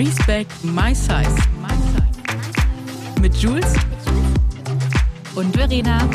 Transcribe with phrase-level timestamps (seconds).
[0.00, 1.36] Respect My Size.
[3.20, 3.74] Mit Jules
[5.34, 6.08] und Verena.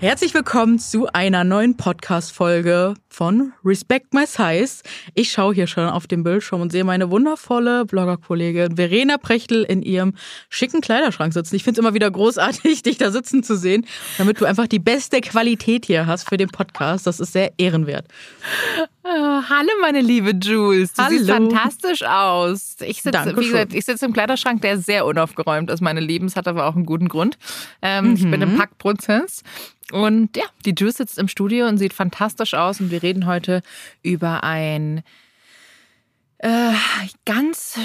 [0.00, 4.82] Herzlich willkommen zu einer neuen Podcast-Folge von Respect My Size.
[5.14, 9.82] Ich schaue hier schon auf dem Bildschirm und sehe meine wundervolle Bloggerkollegin Verena Prechtel in
[9.82, 10.14] ihrem
[10.48, 11.54] schicken Kleiderschrank sitzen.
[11.56, 13.86] Ich finde es immer wieder großartig, dich da sitzen zu sehen,
[14.18, 17.06] damit du einfach die beste Qualität hier hast für den Podcast.
[17.06, 18.06] Das ist sehr ehrenwert.
[19.04, 20.92] Oh, hallo, meine liebe Jules.
[20.92, 21.16] Du Hallo.
[21.18, 22.76] siehst fantastisch aus.
[22.86, 26.26] Ich sitze, wie gesagt, ich sitze im Kleiderschrank, der sehr unaufgeräumt ist, meine Lieben.
[26.26, 27.36] Es hat aber auch einen guten Grund.
[27.82, 29.42] Ähm, Ich bin im Packprozess.
[29.90, 32.80] Und ja, die Jules sitzt im Studio und sieht fantastisch aus.
[32.80, 33.62] Und wir reden heute
[34.02, 35.02] über ein
[36.38, 36.72] äh,
[37.24, 37.76] ganz,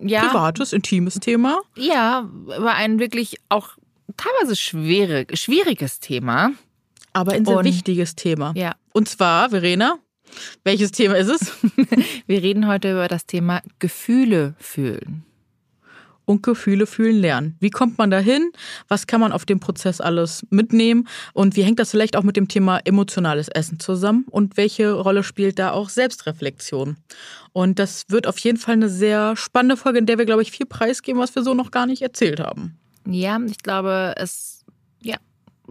[0.00, 1.60] ja, Privates, intimes Thema.
[1.76, 3.70] ja, über ein wirklich auch
[4.16, 6.52] teilweise schwere, schwieriges Thema.
[7.12, 8.52] Aber ein sehr Und- wichtiges Thema.
[8.56, 9.98] Ja, Und zwar, Verena,
[10.62, 11.52] welches Thema ist es?
[12.26, 15.24] wir reden heute über das Thema Gefühle fühlen.
[16.30, 17.56] Und Gefühle fühlen lernen.
[17.60, 18.52] Wie kommt man dahin?
[18.88, 21.08] Was kann man auf dem Prozess alles mitnehmen?
[21.32, 24.24] Und wie hängt das vielleicht auch mit dem Thema emotionales Essen zusammen?
[24.30, 26.96] Und welche Rolle spielt da auch Selbstreflexion?
[27.52, 30.52] Und das wird auf jeden Fall eine sehr spannende Folge, in der wir, glaube ich,
[30.52, 32.78] viel preisgeben, was wir so noch gar nicht erzählt haben.
[33.06, 34.59] Ja, ich glaube, es,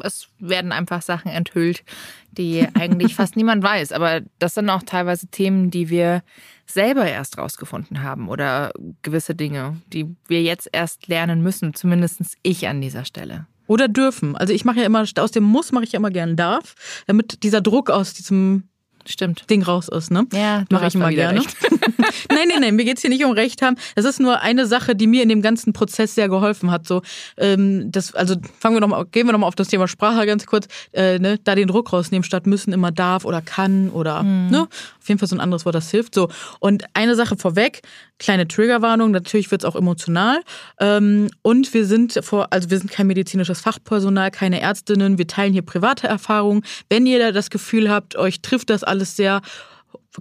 [0.04, 1.84] es werden einfach Sachen enthüllt,
[2.32, 3.92] die eigentlich fast niemand weiß.
[3.92, 6.24] Aber das sind auch teilweise Themen, die wir
[6.66, 12.68] selber erst rausgefunden haben oder gewisse Dinge, die wir jetzt erst lernen müssen, zumindest ich
[12.68, 13.48] an dieser Stelle.
[13.68, 14.36] Oder dürfen.
[14.36, 16.76] Also ich mache ja immer, aus dem Muss mache ich ja immer gern darf,
[17.06, 18.69] damit dieser Druck aus diesem
[19.10, 19.50] Stimmt.
[19.50, 20.28] Ding raus ist, ne?
[20.34, 21.40] Ja, Mache ich mal immer gerne.
[22.30, 23.76] nein, nein, nein, mir geht's hier nicht um Recht haben.
[23.96, 26.88] Das ist nur eine Sache, die mir in dem ganzen Prozess sehr geholfen hat.
[26.88, 27.02] So,
[27.38, 30.46] ähm, das, also fangen wir noch mal, gehen wir nochmal auf das Thema Sprache ganz
[30.46, 34.68] kurz, äh, ne, da den Druck rausnehmen, statt müssen immer darf oder kann oder ne,
[35.02, 36.14] auf jeden Fall so ein anderes Wort, das hilft.
[36.14, 36.30] So.
[36.60, 37.82] Und eine Sache vorweg,
[38.20, 40.42] kleine Triggerwarnung, natürlich wird's auch emotional.
[40.80, 45.54] Ähm, und wir sind vor, also wir sind kein medizinisches Fachpersonal, keine Ärztinnen, wir teilen
[45.54, 46.62] hier private Erfahrungen.
[46.90, 49.42] Wenn ihr da das Gefühl habt, euch trifft das alles sehr,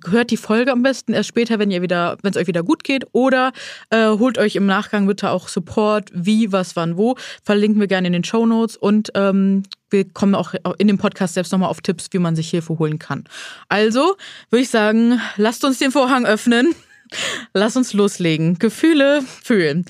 [0.07, 2.85] hört die Folge am besten erst später, wenn ihr wieder, wenn es euch wieder gut
[2.85, 3.53] geht, oder
[3.91, 7.17] äh, holt euch im Nachgang bitte auch Support, wie, was, wann, wo.
[7.43, 11.35] Verlinken wir gerne in den Show Notes und ähm, wir kommen auch in dem Podcast
[11.35, 13.25] selbst nochmal auf Tipps, wie man sich Hilfe holen kann.
[13.69, 14.17] Also
[14.51, 16.75] würde ich sagen, lasst uns den Vorhang öffnen.
[17.55, 18.59] Lass uns loslegen.
[18.59, 19.87] Gefühle fühlen.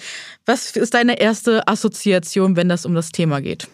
[0.46, 3.66] Was ist deine erste Assoziation, wenn das um das Thema geht?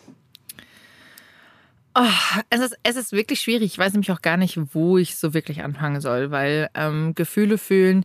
[1.96, 2.02] Oh,
[2.50, 3.72] es, ist, es ist wirklich schwierig.
[3.72, 7.56] Ich weiß nämlich auch gar nicht, wo ich so wirklich anfangen soll, weil ähm, Gefühle
[7.56, 8.04] fühlen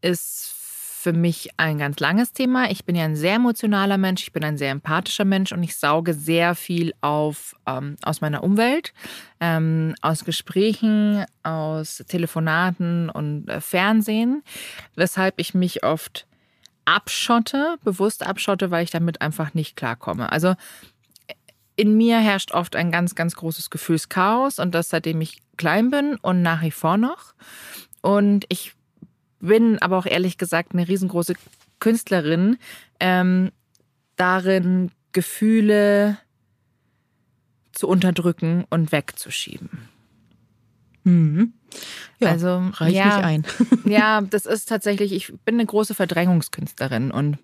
[0.00, 2.70] ist für mich ein ganz langes Thema.
[2.70, 5.76] Ich bin ja ein sehr emotionaler Mensch, ich bin ein sehr empathischer Mensch und ich
[5.76, 8.92] sauge sehr viel auf ähm, aus meiner Umwelt,
[9.40, 14.42] ähm, aus Gesprächen, aus Telefonaten und äh, Fernsehen,
[14.96, 16.26] weshalb ich mich oft
[16.84, 20.32] abschotte, bewusst abschotte, weil ich damit einfach nicht klarkomme.
[20.32, 20.56] Also
[21.78, 26.16] in mir herrscht oft ein ganz, ganz großes Gefühlschaos und das seitdem ich klein bin
[26.16, 27.34] und nach wie vor noch.
[28.02, 28.72] Und ich
[29.38, 31.34] bin aber auch ehrlich gesagt eine riesengroße
[31.78, 32.58] Künstlerin
[32.98, 33.52] ähm,
[34.16, 36.18] darin, Gefühle
[37.70, 39.88] zu unterdrücken und wegzuschieben.
[41.04, 41.52] Mhm.
[42.18, 43.46] Ja, also reich ja, mich ein.
[43.84, 47.38] ja, das ist tatsächlich, ich bin eine große Verdrängungskünstlerin und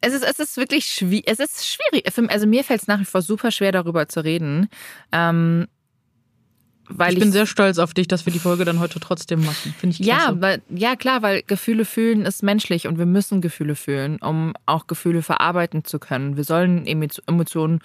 [0.00, 1.24] es ist, es ist wirklich schwierig.
[1.26, 2.06] Es ist schwierig.
[2.30, 4.68] Also mir fällt es nach wie vor super schwer, darüber zu reden.
[5.12, 5.66] Ähm,
[6.88, 9.74] weil ich bin sehr stolz auf dich, dass wir die Folge dann heute trotzdem machen.
[9.78, 10.26] Finde ich klasse.
[10.26, 14.52] ja, weil, ja, klar, weil Gefühle fühlen ist menschlich und wir müssen Gefühle fühlen, um
[14.66, 16.36] auch Gefühle verarbeiten zu können.
[16.36, 17.80] Wir sollen Emo- Emotionen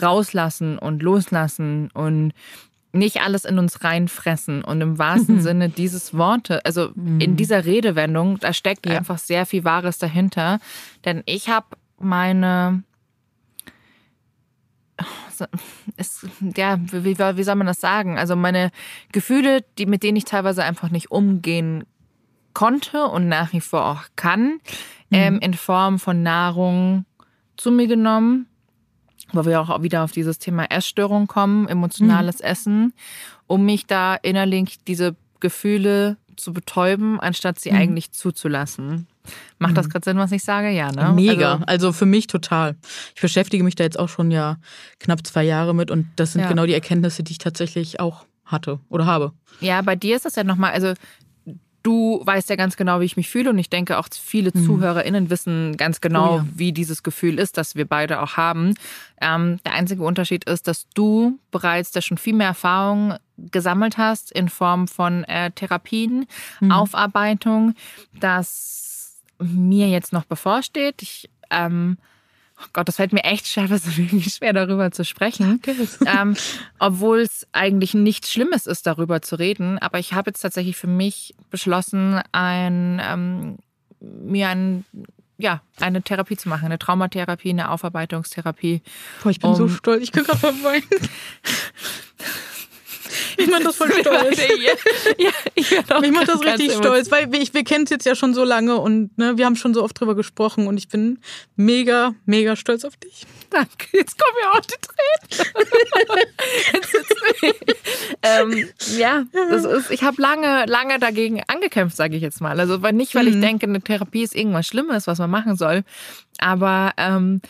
[0.00, 2.32] rauslassen und loslassen und
[2.92, 4.64] nicht alles in uns reinfressen.
[4.64, 8.98] Und im wahrsten Sinne dieses Worte, also in dieser Redewendung, da steckt Ja.
[8.98, 10.58] einfach sehr viel Wahres dahinter.
[11.04, 12.82] Denn ich habe meine
[15.96, 16.26] ist,
[16.56, 18.18] ja, wie, wie soll man das sagen?
[18.18, 18.70] Also meine
[19.12, 21.84] Gefühle, die, mit denen ich teilweise einfach nicht umgehen
[22.54, 24.58] konnte und nach wie vor auch kann,
[25.12, 27.04] ähm, in Form von Nahrung
[27.56, 28.46] zu mir genommen,
[29.32, 32.92] wo wir auch wieder auf dieses Thema Essstörung kommen, emotionales Essen,
[33.46, 39.06] um mich da innerlich diese Gefühle zu betäuben, anstatt sie eigentlich zuzulassen.
[39.58, 40.70] Macht das gerade Sinn, was ich sage?
[40.70, 41.12] Ja, ne?
[41.14, 41.54] Mega.
[41.54, 42.76] Also, Also, für mich total.
[43.14, 44.56] Ich beschäftige mich da jetzt auch schon ja
[45.00, 46.48] knapp zwei Jahre mit und das sind Ja.
[46.48, 49.32] genau die Erkenntnisse, die ich tatsächlich auch hatte oder habe.
[49.60, 50.94] Ja, bei dir ist das ja nochmal, also
[51.88, 54.66] du weißt ja ganz genau, wie ich mich fühle und ich denke auch viele mhm.
[54.66, 56.46] ZuhörerInnen wissen ganz genau, oh ja.
[56.54, 58.74] wie dieses Gefühl ist, das wir beide auch haben.
[59.22, 64.30] Ähm, der einzige Unterschied ist, dass du bereits da schon viel mehr Erfahrung gesammelt hast
[64.30, 66.26] in Form von äh, Therapien,
[66.60, 66.72] mhm.
[66.72, 67.74] Aufarbeitung,
[68.20, 71.00] das mir jetzt noch bevorsteht.
[71.00, 71.96] Ich ähm,
[72.60, 75.60] Oh Gott, das fällt mir echt schwer, es ist wirklich schwer, darüber zu sprechen.
[76.06, 76.36] ähm,
[76.78, 79.78] Obwohl es eigentlich nichts Schlimmes ist, darüber zu reden.
[79.78, 83.56] Aber ich habe jetzt tatsächlich für mich beschlossen, ein, ähm,
[84.00, 84.84] mir ein,
[85.38, 88.82] ja, eine Therapie zu machen, eine Traumatherapie, eine Aufarbeitungstherapie.
[89.22, 90.84] Boah, ich bin um, so stolz, ich kann gerade weinen.
[93.38, 94.38] Ich meine das voll stolz.
[95.18, 98.34] ja, ich, ich mache das richtig stolz, weil ich, wir kennen es jetzt ja schon
[98.34, 101.20] so lange und ne, wir haben schon so oft drüber gesprochen und ich bin
[101.56, 103.26] mega, mega stolz auf dich.
[103.50, 105.14] Danke, jetzt kommen ja auch die Tränen.
[108.22, 108.68] ähm,
[108.98, 112.58] ja, das ist, ich habe lange, lange dagegen angekämpft, sage ich jetzt mal.
[112.58, 113.40] Also nicht, weil ich mhm.
[113.40, 115.84] denke, eine Therapie ist irgendwas Schlimmes, was man machen soll,
[116.38, 117.40] aber ähm,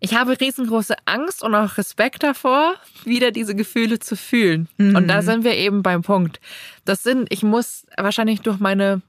[0.00, 4.68] ich habe riesengroße Angst und auch Respekt davor, wieder diese Gefühle zu fühlen.
[4.76, 4.96] Mhm.
[4.96, 5.26] Und da mhm.
[5.26, 6.40] sind wir eben beim Punkt.
[6.84, 9.00] Das sind, ich muss wahrscheinlich durch meine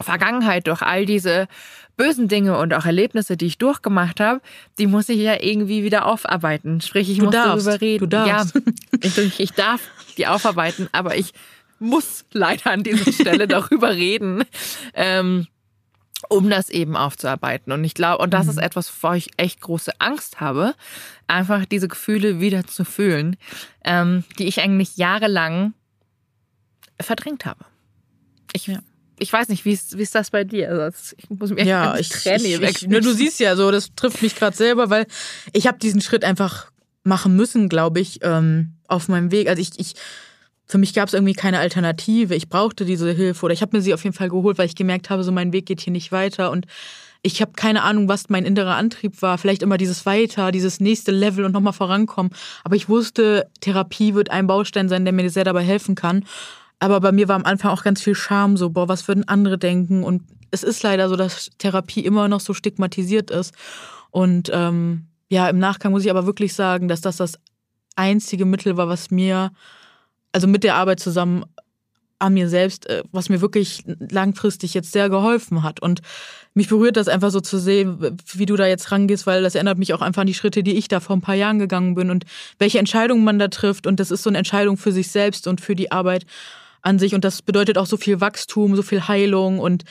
[0.00, 1.48] Vergangenheit, durch all diese
[1.96, 4.40] bösen Dinge und auch Erlebnisse, die ich durchgemacht habe,
[4.78, 6.80] die muss ich ja irgendwie wieder aufarbeiten.
[6.80, 7.66] Sprich, ich du muss darfst.
[7.66, 8.00] darüber reden.
[8.00, 8.54] Du darfst.
[9.02, 9.80] Ja, ich, ich darf
[10.16, 11.32] die aufarbeiten, aber ich
[11.78, 14.44] muss leider an dieser Stelle darüber reden.
[14.94, 15.46] Ähm,
[16.28, 17.72] um das eben aufzuarbeiten.
[17.72, 18.52] Und ich glaube, und das mhm.
[18.52, 20.74] ist etwas, wovor ich echt große Angst habe,
[21.26, 23.36] einfach diese Gefühle wieder zu fühlen,
[23.84, 25.74] ähm, die ich eigentlich jahrelang
[27.00, 27.64] verdrängt habe.
[28.52, 28.78] Ich, ja.
[29.18, 30.70] ich weiß nicht, wie ist, wie ist das bei dir?
[30.70, 33.94] Also ich muss mir ja, ich, Tränen ich, ich, ne, Du siehst ja so, das
[33.94, 35.06] trifft mich gerade selber, weil
[35.52, 36.70] ich habe diesen Schritt einfach
[37.02, 39.48] machen müssen, glaube ich, ähm, auf meinem Weg.
[39.48, 39.94] Also ich, ich
[40.66, 42.34] für mich gab es irgendwie keine Alternative.
[42.34, 44.74] Ich brauchte diese Hilfe oder ich habe mir sie auf jeden Fall geholt, weil ich
[44.74, 46.66] gemerkt habe, so mein Weg geht hier nicht weiter und
[47.22, 49.36] ich habe keine Ahnung, was mein innerer Antrieb war.
[49.36, 52.30] Vielleicht immer dieses Weiter, dieses nächste Level und nochmal vorankommen.
[52.62, 56.24] Aber ich wusste, Therapie wird ein Baustein sein, der mir sehr dabei helfen kann.
[56.78, 59.58] Aber bei mir war am Anfang auch ganz viel Scham, so, boah, was würden andere
[59.58, 60.04] denken?
[60.04, 60.22] Und
[60.52, 63.54] es ist leider so, dass Therapie immer noch so stigmatisiert ist.
[64.10, 67.38] Und ähm, ja, im Nachgang muss ich aber wirklich sagen, dass das das
[67.96, 69.50] einzige Mittel war, was mir
[70.36, 71.46] also mit der Arbeit zusammen
[72.18, 75.80] an mir selbst, äh, was mir wirklich langfristig jetzt sehr geholfen hat.
[75.80, 76.02] Und
[76.52, 79.78] mich berührt das einfach so zu sehen, wie du da jetzt rangehst, weil das erinnert
[79.78, 82.10] mich auch einfach an die Schritte, die ich da vor ein paar Jahren gegangen bin
[82.10, 82.26] und
[82.58, 83.86] welche Entscheidungen man da trifft.
[83.86, 86.26] Und das ist so eine Entscheidung für sich selbst und für die Arbeit
[86.82, 87.14] an sich.
[87.14, 89.84] Und das bedeutet auch so viel Wachstum, so viel Heilung und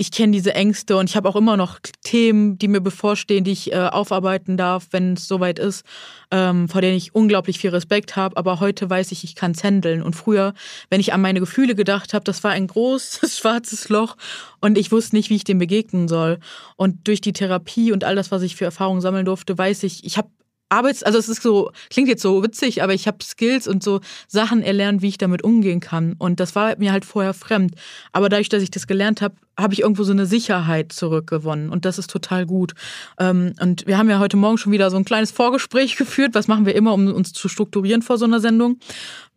[0.00, 3.52] ich kenne diese Ängste und ich habe auch immer noch Themen, die mir bevorstehen, die
[3.52, 5.84] ich äh, aufarbeiten darf, wenn es soweit ist,
[6.30, 8.38] ähm, vor denen ich unglaublich viel Respekt habe.
[8.38, 10.02] Aber heute weiß ich, ich kann es handeln.
[10.02, 10.54] Und früher,
[10.88, 14.16] wenn ich an meine Gefühle gedacht habe, das war ein großes schwarzes Loch
[14.62, 16.38] und ich wusste nicht, wie ich dem begegnen soll.
[16.76, 20.02] Und durch die Therapie und all das, was ich für Erfahrungen sammeln durfte, weiß ich,
[20.06, 20.30] ich habe
[20.70, 24.00] Arbeits, also es ist so, klingt jetzt so witzig, aber ich habe Skills und so
[24.28, 26.14] Sachen erlernt, wie ich damit umgehen kann.
[26.18, 27.74] Und das war mir halt vorher fremd.
[28.12, 31.70] Aber dadurch, dass ich das gelernt habe, habe ich irgendwo so eine Sicherheit zurückgewonnen.
[31.70, 32.74] Und das ist total gut.
[33.18, 36.34] Ähm, und wir haben ja heute Morgen schon wieder so ein kleines Vorgespräch geführt.
[36.34, 38.78] Was machen wir immer, um uns zu strukturieren vor so einer Sendung?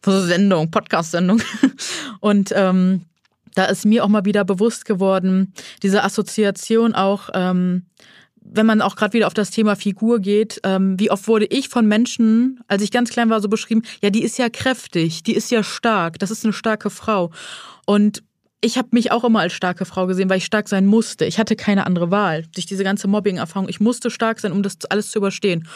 [0.02, 1.42] Vor so einer Sendung, Podcast-Sendung.
[2.20, 3.02] Und ähm,
[3.56, 7.30] da ist mir auch mal wieder bewusst geworden, diese Assoziation auch.
[7.34, 7.86] Ähm,
[8.46, 11.70] wenn man auch gerade wieder auf das Thema Figur geht, ähm, wie oft wurde ich
[11.70, 15.34] von Menschen, als ich ganz klein war, so beschrieben, ja, die ist ja kräftig, die
[15.34, 17.32] ist ja stark, das ist eine starke Frau.
[17.86, 18.24] Und
[18.62, 21.26] ich habe mich auch immer als starke Frau gesehen, weil ich stark sein musste.
[21.26, 22.46] Ich hatte keine andere Wahl.
[22.54, 25.68] Durch diese ganze Mobbing-Erfahrung, ich musste stark sein, um das alles zu überstehen.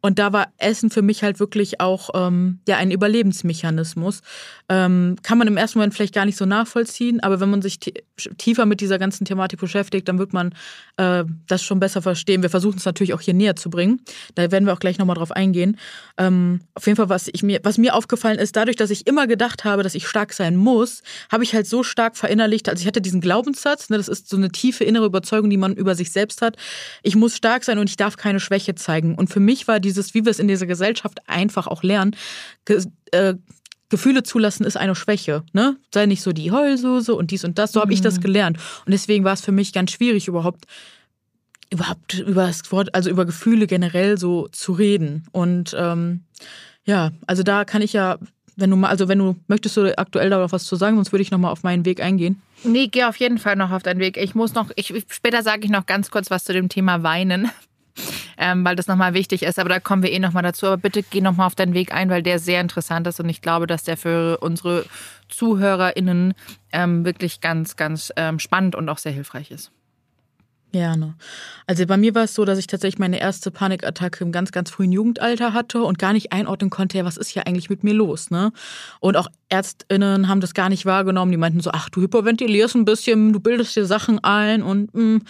[0.00, 4.20] Und da war Essen für mich halt wirklich auch ähm, ja, ein Überlebensmechanismus.
[4.68, 7.78] Ähm, kann man im ersten Moment vielleicht gar nicht so nachvollziehen, aber wenn man sich
[8.38, 10.54] tiefer mit dieser ganzen Thematik beschäftigt, dann wird man
[10.96, 12.42] äh, das schon besser verstehen.
[12.42, 14.00] Wir versuchen es natürlich auch hier näher zu bringen.
[14.34, 15.78] Da werden wir auch gleich nochmal drauf eingehen.
[16.18, 19.26] Ähm, auf jeden Fall, was, ich mir, was mir aufgefallen ist, dadurch, dass ich immer
[19.26, 22.86] gedacht habe, dass ich stark sein muss, habe ich halt so stark verinnerlicht, also ich
[22.86, 26.10] hatte diesen Glaubenssatz, ne, das ist so eine tiefe innere Überzeugung, die man über sich
[26.10, 26.56] selbst hat.
[27.02, 29.14] Ich muss stark sein und ich darf keine Schwäche zeigen.
[29.14, 32.16] Und für mich war dieses, wie wir es in dieser Gesellschaft einfach auch lernen,
[32.64, 33.34] ge äh,
[33.88, 35.44] Gefühle zulassen ist eine Schwäche.
[35.52, 35.76] Ne?
[35.94, 37.70] Sei nicht so die Heulsuse und dies und das.
[37.70, 38.20] So habe ich das mhm.
[38.22, 38.58] gelernt.
[38.84, 40.66] Und deswegen war es für mich ganz schwierig, überhaupt
[41.70, 45.24] überhaupt über das Wort, also über Gefühle generell so zu reden.
[45.32, 46.22] Und ähm,
[46.84, 48.18] ja, also da kann ich ja,
[48.54, 51.12] wenn du mal, also wenn du möchtest du aktuell da noch was zu sagen, sonst
[51.12, 52.40] würde ich nochmal auf meinen Weg eingehen.
[52.62, 54.16] Nee, geh auf jeden Fall noch auf deinen Weg.
[54.16, 57.50] Ich muss noch, ich, später sage ich noch ganz kurz was zu dem Thema Weinen.
[58.36, 59.58] Ähm, weil das nochmal wichtig ist.
[59.58, 60.66] Aber da kommen wir eh nochmal dazu.
[60.66, 63.42] Aber bitte geh nochmal auf deinen Weg ein, weil der sehr interessant ist und ich
[63.42, 64.84] glaube, dass der für unsere
[65.28, 66.34] ZuhörerInnen
[66.72, 69.72] ähm, wirklich ganz, ganz ähm, spannend und auch sehr hilfreich ist.
[70.72, 71.14] Gerne.
[71.66, 74.70] Also bei mir war es so, dass ich tatsächlich meine erste Panikattacke im ganz, ganz
[74.70, 77.94] frühen Jugendalter hatte und gar nicht einordnen konnte, ja, was ist hier eigentlich mit mir
[77.94, 78.52] los, ne?
[79.00, 81.30] Und auch ÄrztInnen haben das gar nicht wahrgenommen.
[81.30, 85.02] Die meinten so, ach, du hyperventilierst ein bisschen, du bildest dir Sachen ein und mh,
[85.02, 85.20] mm,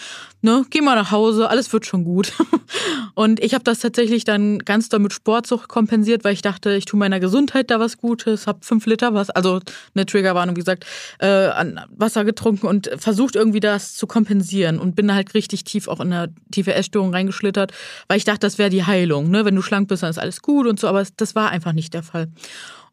[0.42, 2.32] ne, geh mal nach Hause, alles wird schon gut.
[3.14, 6.84] Und ich habe das tatsächlich dann ganz doll mit Sportsucht kompensiert, weil ich dachte, ich
[6.84, 9.60] tue meiner Gesundheit da was Gutes, habe fünf Liter was, also
[9.94, 10.84] eine Triggerwarnung, wie gesagt,
[11.18, 15.88] äh, an Wasser getrunken und versucht irgendwie das zu kompensieren und bin halt richtig tief
[15.88, 17.72] auch in eine tiefe Essstörung reingeschlittert,
[18.08, 19.30] weil ich dachte, das wäre die Heilung.
[19.30, 19.46] Ne?
[19.46, 21.94] Wenn du schlank bist, dann ist alles gut und so, aber das war einfach nicht
[21.94, 22.28] der Fall.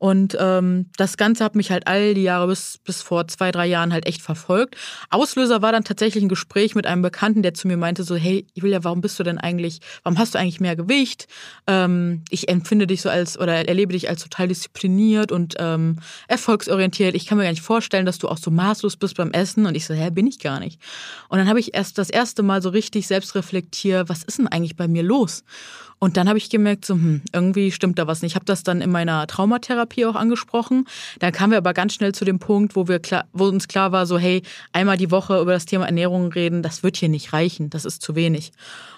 [0.03, 3.67] Und ähm, das Ganze hat mich halt all die Jahre bis, bis vor zwei, drei
[3.67, 4.75] Jahren halt echt verfolgt.
[5.09, 8.45] Auslöser war dann tatsächlich ein Gespräch mit einem Bekannten, der zu mir meinte: so, hey,
[8.53, 11.27] Julia, warum bist du denn eigentlich, warum hast du eigentlich mehr Gewicht?
[11.67, 17.15] Ähm, ich empfinde dich so als oder erlebe dich als total diszipliniert und ähm, erfolgsorientiert.
[17.15, 19.65] Ich kann mir gar nicht vorstellen, dass du auch so maßlos bist beim Essen.
[19.65, 20.81] Und ich so, hä, bin ich gar nicht.
[21.29, 24.49] Und dann habe ich erst das erste Mal so richtig selbst reflektiert, was ist denn
[24.49, 25.45] eigentlich bei mir los?
[26.03, 28.33] Und dann habe ich gemerkt, so, hm, irgendwie stimmt da was nicht.
[28.33, 30.85] Ich habe das dann in meiner Traumatherapie auch angesprochen.
[31.19, 33.91] Da kamen wir aber ganz schnell zu dem Punkt, wo wir klar, wo uns klar
[33.91, 37.33] war, so, hey, einmal die Woche über das Thema Ernährung reden, das wird hier nicht
[37.33, 38.51] reichen, das ist zu wenig.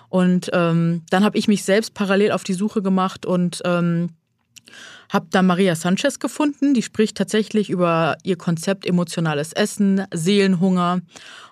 [0.10, 4.10] Und ähm, dann habe ich mich selbst parallel auf die Suche gemacht und ähm,
[5.12, 6.74] habe dann Maria Sanchez gefunden.
[6.74, 11.02] Die spricht tatsächlich über ihr Konzept emotionales Essen, Seelenhunger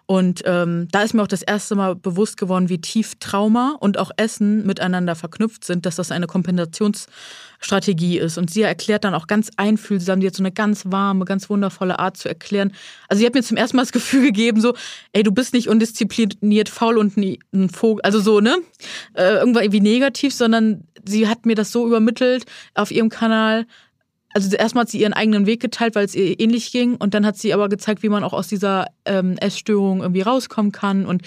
[0.06, 3.98] und ähm, da ist mir auch das erste Mal bewusst geworden, wie tief Trauma und
[3.98, 8.38] auch Essen miteinander verknüpft sind, dass das eine Kompensationsstrategie ist.
[8.38, 12.00] Und sie erklärt dann auch ganz einfühlsam, die hat so eine ganz warme, ganz wundervolle
[12.00, 12.74] Art zu erklären.
[13.08, 14.74] Also sie hat mir zum ersten Mal das Gefühl gegeben, so,
[15.14, 18.58] ey, du bist nicht undiszipliniert, faul und ein Vogel, also so, ne?
[19.14, 23.66] Äh, irgendwie negativ, sondern sie hat mir das so übermittelt auf ihrem Kanal,
[24.34, 26.96] also erstmal hat sie ihren eigenen Weg geteilt, weil es ihr ähnlich ging.
[26.96, 30.72] Und dann hat sie aber gezeigt, wie man auch aus dieser ähm, Essstörung irgendwie rauskommen
[30.72, 31.24] kann und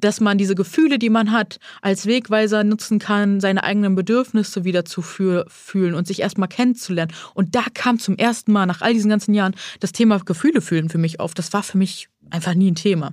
[0.00, 4.84] dass man diese Gefühle, die man hat, als Wegweiser nutzen kann, seine eigenen Bedürfnisse wieder
[4.84, 7.12] zu fühlen und sich erstmal kennenzulernen.
[7.34, 10.88] Und da kam zum ersten Mal nach all diesen ganzen Jahren das Thema Gefühle fühlen
[10.88, 11.34] für mich auf.
[11.34, 13.12] Das war für mich einfach nie ein Thema.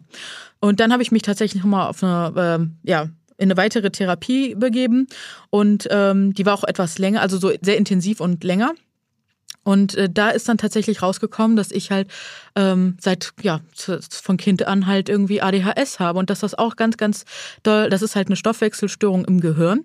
[0.60, 4.56] Und dann habe ich mich tatsächlich nochmal auf eine, äh, ja, in eine weitere Therapie
[4.56, 5.08] begeben
[5.50, 8.74] und ähm, die war auch etwas länger, also so sehr intensiv und länger.
[9.66, 12.08] Und äh, da ist dann tatsächlich rausgekommen, dass ich halt
[12.56, 16.98] ähm, seit ja von Kind an halt irgendwie ADHS habe und dass das auch ganz
[16.98, 17.26] ganz
[17.64, 19.84] doll, das ist halt eine Stoffwechselstörung im Gehirn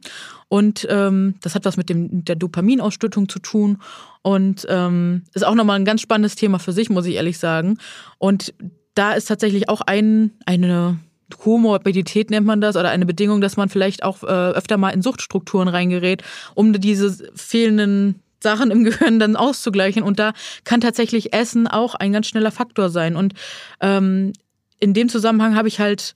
[0.49, 3.79] und ähm, das hat was mit dem der Dopaminausschüttung zu tun
[4.21, 7.79] und ähm, ist auch nochmal ein ganz spannendes Thema für sich, muss ich ehrlich sagen.
[8.19, 8.53] Und
[8.95, 10.99] da ist tatsächlich auch ein eine
[11.39, 15.01] Komorbidität nennt man das oder eine Bedingung, dass man vielleicht auch äh, öfter mal in
[15.01, 16.23] Suchtstrukturen reingerät,
[16.55, 20.03] um diese fehlenden Sachen im Gehirn dann auszugleichen.
[20.03, 20.33] Und da
[20.65, 23.17] kann tatsächlich Essen auch ein ganz schneller Faktor sein.
[23.17, 23.35] Und
[23.81, 24.33] ähm,
[24.79, 26.15] in dem Zusammenhang habe ich halt,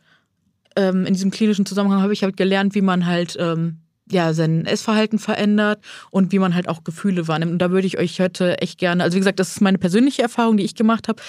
[0.77, 3.79] ähm, in diesem klinischen Zusammenhang habe ich halt gelernt, wie man halt ähm,
[4.11, 7.53] ja, sein Essverhalten verändert und wie man halt auch Gefühle wahrnimmt.
[7.53, 10.23] Und da würde ich euch heute echt gerne, also wie gesagt, das ist meine persönliche
[10.23, 11.23] Erfahrung, die ich gemacht habe,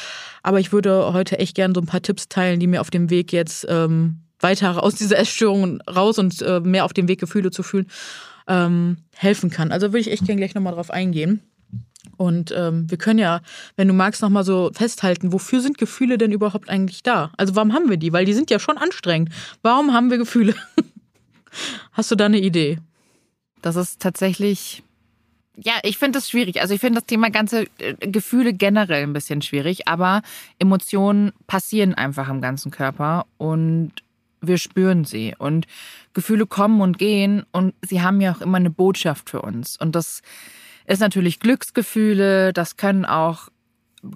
[0.44, 3.10] aber ich würde heute echt gerne so ein paar Tipps teilen, die mir auf dem
[3.10, 7.52] Weg jetzt ähm, weiter aus dieser Essstörung raus und äh, mehr auf dem Weg Gefühle
[7.52, 7.88] zu fühlen
[8.48, 9.72] ähm, helfen kann.
[9.72, 11.42] Also würde ich echt gerne gleich nochmal drauf eingehen.
[12.18, 13.42] Und ähm, wir können ja,
[13.76, 17.32] wenn du magst, nochmal so festhalten, wofür sind Gefühle denn überhaupt eigentlich da?
[17.38, 18.14] Also warum haben wir die?
[18.14, 19.30] Weil die sind ja schon anstrengend.
[19.62, 20.56] Warum haben wir Gefühle?
[21.92, 22.80] Hast du da eine Idee?
[23.62, 24.84] Das ist tatsächlich,
[25.58, 26.62] ja, ich finde das schwierig.
[26.62, 30.22] Also ich finde das Thema ganze äh, Gefühle generell ein bisschen schwierig, aber
[30.60, 33.92] Emotionen passieren einfach im ganzen Körper und
[34.48, 35.36] wir spüren sie.
[35.38, 35.68] Und
[36.14, 39.78] Gefühle kommen und gehen und sie haben ja auch immer eine Botschaft für uns.
[39.78, 40.22] Und das
[40.86, 43.50] ist natürlich Glücksgefühle, das können auch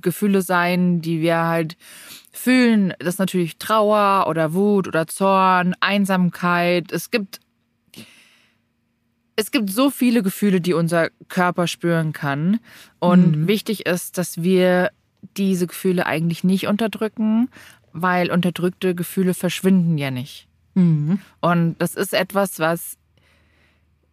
[0.02, 1.78] Gefühle sein, die wir halt
[2.32, 2.94] fühlen.
[3.00, 6.92] Das ist natürlich Trauer oder Wut oder Zorn, Einsamkeit.
[6.92, 7.40] Es gibt
[9.36, 12.60] es gibt so viele Gefühle, die unser Körper spüren kann.
[13.00, 13.48] Und mhm.
[13.48, 14.92] wichtig ist, dass wir
[15.38, 17.50] diese Gefühle eigentlich nicht unterdrücken,
[18.02, 20.48] weil unterdrückte Gefühle verschwinden ja nicht.
[20.74, 21.20] Mhm.
[21.42, 22.98] Und das ist etwas, was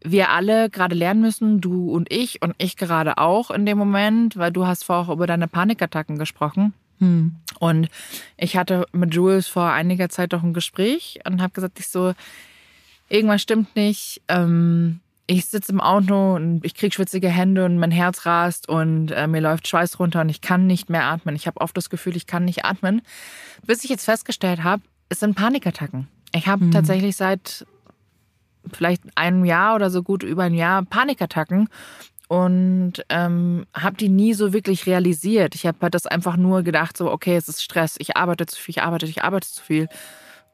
[0.03, 4.37] wir alle gerade lernen müssen, du und ich und ich gerade auch in dem Moment,
[4.37, 6.75] weil du hast vorher auch über deine Panikattacken gesprochen.
[6.99, 7.37] Mhm.
[7.59, 7.89] Und
[8.37, 12.13] ich hatte mit Jules vor einiger Zeit doch ein Gespräch und habe gesagt, ich so,
[13.09, 14.23] irgendwas stimmt nicht.
[14.29, 19.11] Ähm, ich sitze im Auto und ich kriege schwitzige Hände und mein Herz rast und
[19.11, 21.35] äh, mir läuft Schweiß runter und ich kann nicht mehr atmen.
[21.35, 23.03] Ich habe oft das Gefühl, ich kann nicht atmen.
[23.67, 26.09] Bis ich jetzt festgestellt habe, es sind Panikattacken.
[26.35, 26.71] Ich habe mhm.
[26.71, 27.67] tatsächlich seit
[28.73, 31.69] vielleicht ein Jahr oder so gut über ein Jahr Panikattacken
[32.29, 35.55] und ähm, habe die nie so wirklich realisiert.
[35.55, 38.73] Ich habe das einfach nur gedacht, so, okay, es ist Stress, ich arbeite zu viel,
[38.73, 39.89] ich arbeite, ich arbeite zu viel.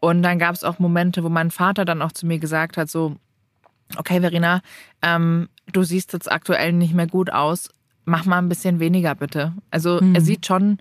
[0.01, 2.91] Und dann gab es auch Momente, wo mein Vater dann auch zu mir gesagt hat,
[2.91, 3.17] so,
[3.97, 4.63] okay, Verena,
[5.03, 7.71] ähm, du siehst jetzt aktuell nicht mehr gut aus,
[8.05, 9.53] mach mal ein bisschen weniger bitte.
[9.71, 10.15] Also mhm.
[10.15, 10.79] er sieht schon,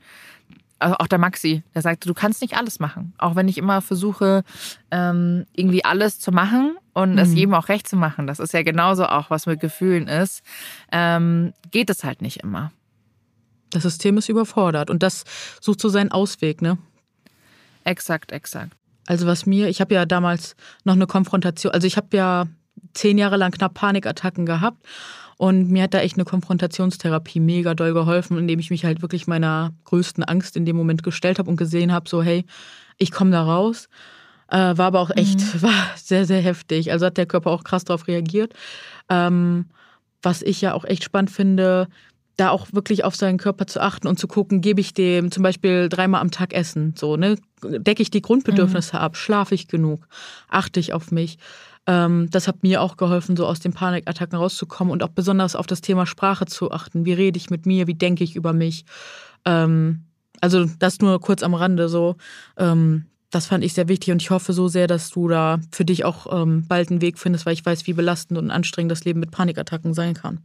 [0.80, 3.14] also auch der Maxi, der sagte, du kannst nicht alles machen.
[3.18, 4.44] Auch wenn ich immer versuche,
[4.90, 7.20] ähm, irgendwie alles zu machen und mhm.
[7.20, 8.28] es jedem auch recht zu machen.
[8.28, 10.42] Das ist ja genauso auch, was mit Gefühlen ist.
[10.92, 12.72] Ähm, geht es halt nicht immer.
[13.70, 15.24] Das System ist überfordert und das
[15.62, 16.78] sucht so seinen Ausweg, ne?
[17.84, 18.76] Exakt, exakt.
[19.08, 22.46] Also was mir, ich habe ja damals noch eine Konfrontation, also ich habe ja
[22.94, 24.86] zehn Jahre lang knapp Panikattacken gehabt
[25.42, 29.26] und mir hat da echt eine Konfrontationstherapie mega doll geholfen, indem ich mich halt wirklich
[29.26, 32.46] meiner größten Angst in dem Moment gestellt habe und gesehen habe, so hey,
[33.00, 33.90] ich komme da raus.
[34.50, 35.62] Äh, war aber auch echt, mhm.
[35.64, 36.92] war sehr, sehr heftig.
[36.92, 38.54] Also hat der Körper auch krass darauf reagiert.
[39.10, 39.66] Ähm,
[40.22, 41.88] was ich ja auch echt spannend finde,
[42.38, 45.42] da auch wirklich auf seinen Körper zu achten und zu gucken, gebe ich dem zum
[45.42, 47.38] Beispiel dreimal am Tag Essen, so, ne?
[47.64, 49.02] Decke ich die Grundbedürfnisse mhm.
[49.02, 50.08] ab, schlafe ich genug,
[50.50, 51.38] achte ich auf mich.
[51.88, 55.68] Ähm, das hat mir auch geholfen, so aus den Panikattacken rauszukommen und auch besonders auf
[55.68, 57.06] das Thema Sprache zu achten.
[57.06, 57.88] Wie rede ich mit mir?
[57.88, 58.86] Wie denke ich über mich?
[59.46, 60.06] Ähm,
[60.42, 62.16] also das nur kurz am Rande so.
[62.58, 65.86] Ähm, das fand ich sehr wichtig und ich hoffe so sehr, dass du da für
[65.86, 69.06] dich auch ähm, bald einen Weg findest, weil ich weiß, wie belastend und anstrengend das
[69.06, 70.40] Leben mit Panikattacken sein kann.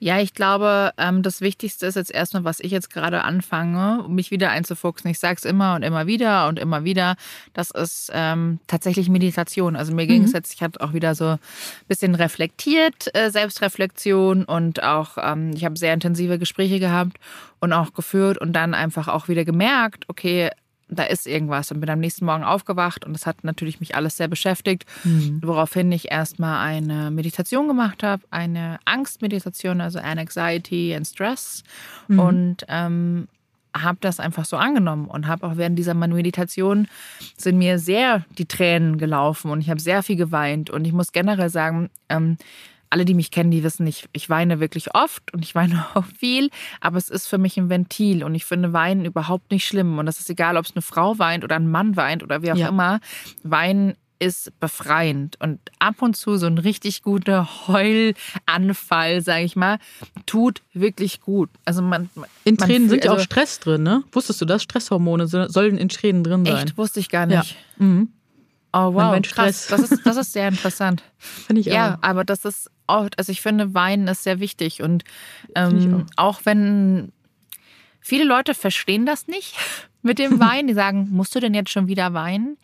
[0.00, 4.30] Ja, ich glaube, ähm, das Wichtigste ist jetzt erstmal, was ich jetzt gerade anfange, mich
[4.30, 5.10] wieder einzufuchsen.
[5.10, 7.16] Ich sage es immer und immer wieder und immer wieder.
[7.52, 9.74] Das ist ähm, tatsächlich Meditation.
[9.74, 10.36] Also mir ging es mhm.
[10.36, 11.38] jetzt, ich hatte auch wieder so ein
[11.88, 17.18] bisschen reflektiert, äh, Selbstreflexion und auch, ähm, ich habe sehr intensive Gespräche gehabt
[17.58, 20.50] und auch geführt und dann einfach auch wieder gemerkt, okay,
[20.88, 24.16] da ist irgendwas und bin am nächsten Morgen aufgewacht und das hat natürlich mich alles
[24.16, 25.40] sehr beschäftigt, mhm.
[25.42, 31.62] woraufhin ich erstmal eine Meditation gemacht habe, eine Angstmeditation, also Anxiety and Stress
[32.08, 32.18] mhm.
[32.18, 33.28] und ähm,
[33.76, 36.88] habe das einfach so angenommen und habe auch während dieser Meditation
[37.36, 41.12] sind mir sehr die Tränen gelaufen und ich habe sehr viel geweint und ich muss
[41.12, 42.38] generell sagen, ähm,
[42.90, 46.04] alle, die mich kennen, die wissen, ich, ich weine wirklich oft und ich weine auch
[46.04, 49.98] viel, aber es ist für mich ein Ventil und ich finde Weinen überhaupt nicht schlimm.
[49.98, 52.52] Und das ist egal, ob es eine Frau weint oder ein Mann weint oder wie
[52.52, 52.68] auch ja.
[52.68, 53.00] immer.
[53.42, 59.78] Weinen ist befreiend und ab und zu so ein richtig guter Heulanfall, sage ich mal,
[60.26, 61.50] tut wirklich gut.
[61.64, 62.10] Also man,
[62.44, 64.02] in Tränen man, sind ja also, auch Stress drin, ne?
[64.12, 64.62] Wusstest du das?
[64.62, 66.66] Stresshormone sollen in Tränen drin sein.
[66.66, 67.56] Echt, wusste ich gar nicht.
[67.78, 67.84] Ja.
[67.84, 68.12] Mhm.
[68.72, 69.68] Oh wow, krass.
[69.68, 71.02] Das ist, das ist sehr interessant.
[71.18, 71.74] Finde ich auch.
[71.74, 74.82] Ja, aber das ist auch, also ich finde, Weinen ist sehr wichtig.
[74.82, 75.04] Und
[75.54, 76.30] ähm, auch.
[76.30, 77.12] auch wenn
[78.00, 79.56] viele Leute verstehen das nicht
[80.02, 82.56] mit dem Weinen, die sagen, musst du denn jetzt schon wieder weinen?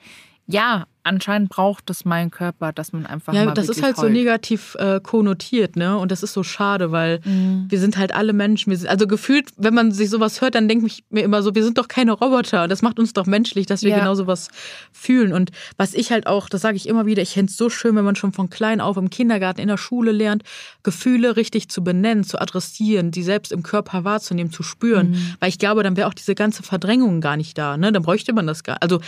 [0.47, 3.33] Ja, anscheinend braucht es mein Körper, dass man einfach.
[3.35, 4.09] Ja, das ist halt heult.
[4.09, 5.97] so negativ äh, konnotiert, ne?
[5.99, 7.67] Und das ist so schade, weil mhm.
[7.69, 8.71] wir sind halt alle Menschen.
[8.71, 11.55] Wir sind, also gefühlt, wenn man sich sowas hört, dann denke ich mir immer so,
[11.55, 12.67] wir sind doch keine Roboter.
[12.67, 13.99] Das macht uns doch menschlich, dass wir ja.
[13.99, 14.49] genau sowas
[14.93, 15.33] fühlen.
[15.33, 17.95] Und was ich halt auch, das sage ich immer wieder, ich fände es so schön,
[17.97, 20.43] wenn man schon von klein auf im Kindergarten, in der Schule lernt,
[20.83, 25.11] Gefühle richtig zu benennen, zu adressieren, die selbst im Körper wahrzunehmen, zu spüren.
[25.11, 25.35] Mhm.
[25.41, 27.77] Weil ich glaube, dann wäre auch diese ganze Verdrängung gar nicht da.
[27.77, 27.93] Ne?
[27.93, 28.79] Dann bräuchte man das gar.
[28.81, 29.01] Also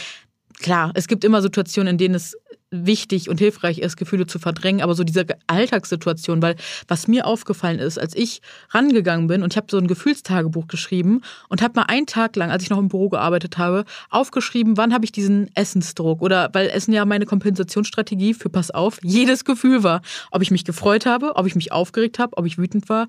[0.58, 2.36] klar, es gibt immer Situationen, in denen es
[2.70, 6.56] wichtig und hilfreich ist, Gefühle zu verdrängen, aber so diese Alltagssituation, weil
[6.88, 11.22] was mir aufgefallen ist, als ich rangegangen bin und ich habe so ein Gefühlstagebuch geschrieben
[11.48, 14.92] und habe mal einen Tag lang, als ich noch im Büro gearbeitet habe, aufgeschrieben, wann
[14.92, 19.84] habe ich diesen Essensdruck oder weil Essen ja meine Kompensationsstrategie für pass auf, jedes Gefühl
[19.84, 23.06] war, ob ich mich gefreut habe, ob ich mich aufgeregt habe, ob ich wütend war,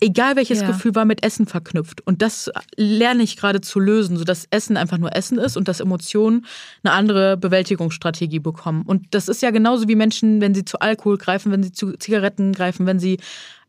[0.00, 0.66] egal welches ja.
[0.66, 2.06] Gefühl war mit Essen verknüpft.
[2.06, 5.80] Und das lerne ich gerade zu lösen, sodass Essen einfach nur Essen ist und dass
[5.80, 6.46] Emotionen
[6.82, 8.82] eine andere Bewältigungsstrategie bekommen.
[8.82, 11.92] Und das ist ja genauso wie Menschen, wenn sie zu Alkohol greifen, wenn sie zu
[11.96, 13.18] Zigaretten greifen, wenn sie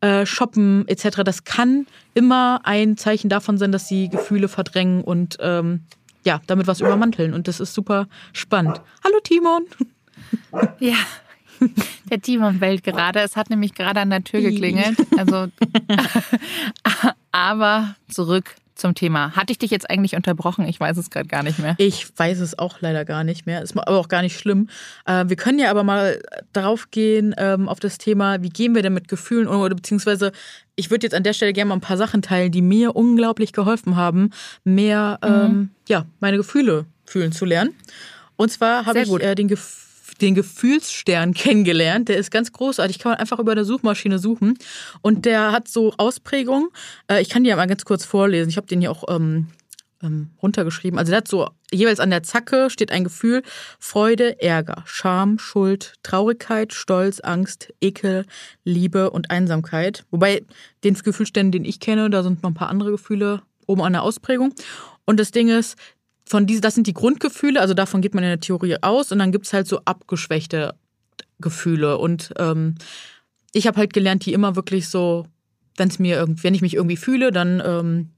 [0.01, 1.23] äh, shoppen etc.
[1.23, 5.81] Das kann immer ein Zeichen davon sein, dass sie Gefühle verdrängen und ähm,
[6.23, 7.33] ja, damit was übermanteln.
[7.33, 8.81] Und das ist super spannend.
[9.03, 9.65] Hallo Timon!
[10.79, 10.95] Ja,
[12.09, 13.19] Der Timon bellt gerade.
[13.19, 14.97] Es hat nämlich gerade an der Tür geklingelt.
[15.17, 15.47] Also,
[17.31, 19.35] aber zurück zum Thema.
[19.35, 20.65] Hatte ich dich jetzt eigentlich unterbrochen?
[20.67, 21.75] Ich weiß es gerade gar nicht mehr.
[21.77, 23.61] Ich weiß es auch leider gar nicht mehr.
[23.61, 24.69] Ist aber auch gar nicht schlimm.
[25.05, 26.21] Äh, wir können ja aber mal
[26.53, 30.31] darauf gehen, ähm, auf das Thema, wie gehen wir denn mit Gefühlen oder beziehungsweise
[30.75, 33.51] ich würde jetzt an der Stelle gerne mal ein paar Sachen teilen, die mir unglaublich
[33.51, 34.29] geholfen haben,
[34.63, 35.29] mehr mhm.
[35.29, 37.73] ähm, ja, meine Gefühle fühlen zu lernen.
[38.35, 39.86] Und zwar habe ich äh, den Gefühl
[40.17, 42.09] den Gefühlsstern kennengelernt.
[42.09, 42.99] Der ist ganz großartig.
[42.99, 44.57] Kann man einfach über eine Suchmaschine suchen.
[45.01, 46.69] Und der hat so Ausprägungen.
[47.09, 48.49] Äh, ich kann die ja mal ganz kurz vorlesen.
[48.49, 49.47] Ich habe den hier auch ähm,
[50.03, 50.99] ähm, runtergeschrieben.
[50.99, 53.43] Also der hat so jeweils an der Zacke steht ein Gefühl
[53.79, 58.25] Freude, Ärger, Scham, Schuld, Traurigkeit, Stolz, Angst, Ekel,
[58.63, 60.05] Liebe und Einsamkeit.
[60.11, 60.45] Wobei
[60.83, 64.03] den Gefühlständen, den ich kenne, da sind noch ein paar andere Gefühle oben an der
[64.03, 64.53] Ausprägung.
[65.05, 65.77] Und das Ding ist,
[66.27, 69.19] von diesen, das sind die Grundgefühle, also davon geht man in der Theorie aus und
[69.19, 70.75] dann gibt es halt so abgeschwächte
[71.39, 71.97] Gefühle.
[71.97, 72.75] Und ähm,
[73.53, 75.25] ich habe halt gelernt, die immer wirklich so,
[75.77, 78.09] wenn es mir wenn ich mich irgendwie fühle, dann ähm,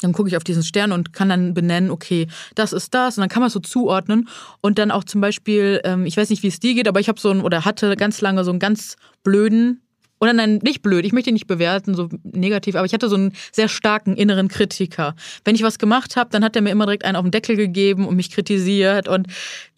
[0.00, 3.16] dann gucke ich auf diesen Stern und kann dann benennen, okay, das ist das.
[3.16, 4.28] Und dann kann man es so zuordnen.
[4.60, 7.08] Und dann auch zum Beispiel, ähm, ich weiß nicht, wie es dir geht, aber ich
[7.08, 9.82] habe so einen, oder hatte ganz lange so einen ganz blöden,
[10.20, 13.16] oder nein, nicht blöd, ich möchte ihn nicht bewerten, so negativ, aber ich hatte so
[13.16, 15.14] einen sehr starken inneren Kritiker.
[15.44, 17.56] Wenn ich was gemacht habe, dann hat er mir immer direkt einen auf den Deckel
[17.56, 19.08] gegeben und mich kritisiert.
[19.08, 19.28] Und,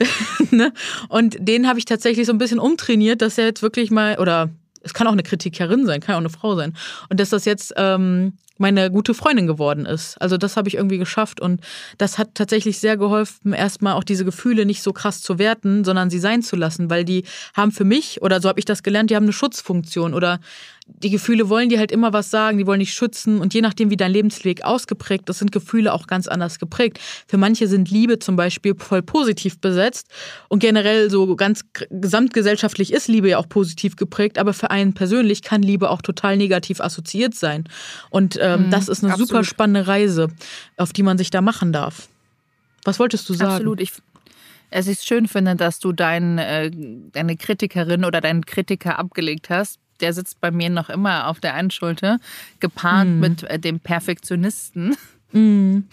[0.51, 0.73] ne?
[1.09, 4.51] und den habe ich tatsächlich so ein bisschen umtrainiert, dass er jetzt wirklich mal, oder
[4.83, 6.75] es kann auch eine Kritikerin sein, kann auch eine Frau sein.
[7.09, 10.21] Und dass das jetzt ähm, meine gute Freundin geworden ist.
[10.21, 11.61] Also das habe ich irgendwie geschafft und
[11.99, 16.11] das hat tatsächlich sehr geholfen, erstmal auch diese Gefühle nicht so krass zu werten, sondern
[16.11, 19.11] sie sein zu lassen, weil die haben für mich, oder so habe ich das gelernt,
[19.11, 20.41] die haben eine Schutzfunktion oder
[20.99, 23.91] die Gefühle wollen dir halt immer was sagen, die wollen dich schützen und je nachdem,
[23.91, 26.99] wie dein Lebensweg ausgeprägt ist, sind Gefühle auch ganz anders geprägt.
[27.27, 30.09] Für manche sind Liebe zum Beispiel voll positiv besetzt
[30.49, 35.43] und generell so ganz gesamtgesellschaftlich ist Liebe ja auch positiv geprägt, aber für einen persönlich
[35.43, 37.65] kann Liebe auch total negativ assoziiert sein.
[38.11, 39.29] Und ähm, mhm, das ist eine absolut.
[39.29, 40.29] super spannende Reise,
[40.77, 42.09] auf die man sich da machen darf.
[42.85, 43.53] Was wolltest du sagen?
[43.53, 43.81] Absolut.
[43.81, 43.93] Ich,
[44.71, 46.71] es ist schön finde, dass du dein, äh,
[47.13, 51.55] deine Kritikerin oder deinen Kritiker abgelegt hast der sitzt bei mir noch immer auf der
[51.55, 52.19] einen Schulter,
[52.59, 53.21] gepaart mhm.
[53.21, 54.97] mit äh, dem Perfektionisten.
[55.33, 55.85] Mhm.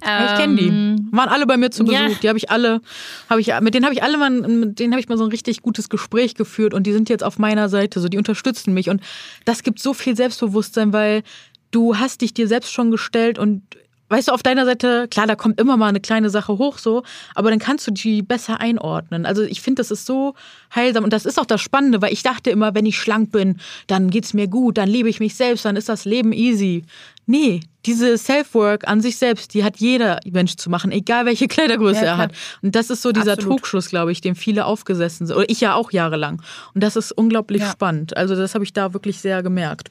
[0.00, 0.68] ich kenne die.
[0.68, 1.98] Ähm, Waren alle bei mir zu Besuch.
[1.98, 2.08] Ja.
[2.22, 2.80] Die habe ich alle,
[3.28, 5.30] habe ich, mit denen habe ich alle mal, mit denen habe ich mal so ein
[5.30, 8.00] richtig gutes Gespräch geführt und die sind jetzt auf meiner Seite.
[8.00, 9.02] So, die unterstützen mich und
[9.44, 11.22] das gibt so viel Selbstbewusstsein, weil
[11.70, 13.62] du hast dich dir selbst schon gestellt und
[14.08, 17.02] weißt du, auf deiner Seite, klar, da kommt immer mal eine kleine Sache hoch so,
[17.34, 19.26] aber dann kannst du die besser einordnen.
[19.26, 20.34] Also ich finde, das ist so
[20.74, 23.58] heilsam und das ist auch das Spannende, weil ich dachte immer, wenn ich schlank bin,
[23.86, 26.84] dann geht's mir gut, dann liebe ich mich selbst, dann ist das Leben easy.
[27.26, 32.04] Nee, diese Self-Work an sich selbst, die hat jeder Mensch zu machen, egal welche Kleidergröße
[32.04, 32.32] ja, er hat.
[32.62, 33.58] Und das ist so dieser Absolut.
[33.58, 35.36] Trugschluss, glaube ich, dem viele aufgesessen sind.
[35.36, 36.42] Oder ich ja auch jahrelang.
[36.74, 37.70] Und das ist unglaublich ja.
[37.70, 38.16] spannend.
[38.16, 39.90] Also das habe ich da wirklich sehr gemerkt.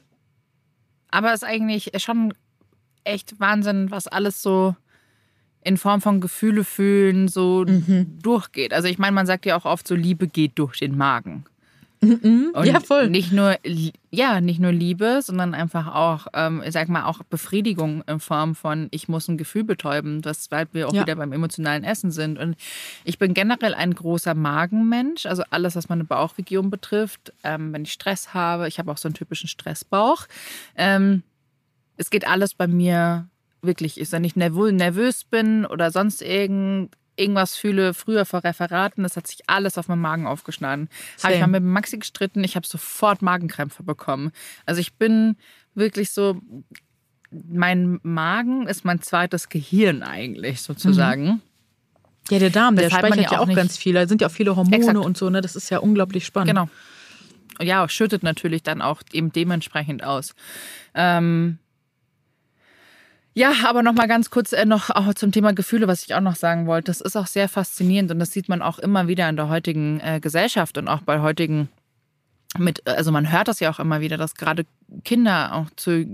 [1.10, 2.34] Aber es ist eigentlich schon
[3.04, 4.74] echt Wahnsinn, was alles so
[5.62, 8.18] in Form von Gefühle fühlen so mhm.
[8.22, 8.72] durchgeht.
[8.72, 11.44] Also ich meine, man sagt ja auch oft so, Liebe geht durch den Magen.
[12.04, 12.52] Mhm.
[12.64, 13.08] ja, voll.
[13.08, 13.56] Nicht nur,
[14.10, 18.54] ja, nicht nur Liebe, sondern einfach auch, ähm, ich sag mal, auch Befriedigung in Form
[18.54, 21.02] von, ich muss ein Gefühl betäuben, weshalb wir auch ja.
[21.02, 22.38] wieder beim emotionalen Essen sind.
[22.38, 22.56] Und
[23.04, 27.32] ich bin generell ein großer Magenmensch, also alles, was meine Bauchregion betrifft.
[27.42, 30.26] Ähm, wenn ich Stress habe, ich habe auch so einen typischen Stressbauch.
[30.76, 31.22] Ähm,
[31.96, 33.28] es geht alles bei mir
[33.62, 39.16] wirklich, ist, wenn ich nervös bin oder sonst irgend, irgendwas fühle, früher vor Referaten, das
[39.16, 40.88] hat sich alles auf meinen Magen aufgeschnitten.
[41.22, 44.32] Habe ich mal mit Maxi gestritten, ich habe sofort Magenkrämpfe bekommen.
[44.66, 45.36] Also ich bin
[45.74, 46.40] wirklich so,
[47.30, 51.24] mein Magen ist mein zweites Gehirn eigentlich sozusagen.
[51.24, 51.42] Mhm.
[52.30, 53.94] Ja, der Darm, der speichert ja auch, auch ganz viel.
[53.94, 54.96] Da sind ja auch viele Hormone Exakt.
[54.96, 55.42] und so, ne?
[55.42, 56.48] Das ist ja unglaublich spannend.
[56.48, 56.68] Genau.
[57.60, 60.34] Ja, schüttet natürlich dann auch eben dementsprechend aus.
[60.94, 61.58] Ähm,
[63.34, 66.20] ja, aber noch mal ganz kurz äh, noch auch zum Thema Gefühle, was ich auch
[66.20, 66.86] noch sagen wollte.
[66.86, 70.00] Das ist auch sehr faszinierend und das sieht man auch immer wieder in der heutigen
[70.00, 71.68] äh, Gesellschaft und auch bei heutigen
[72.56, 74.64] mit, also man hört das ja auch immer wieder, dass gerade
[75.04, 76.04] Kinder auch zur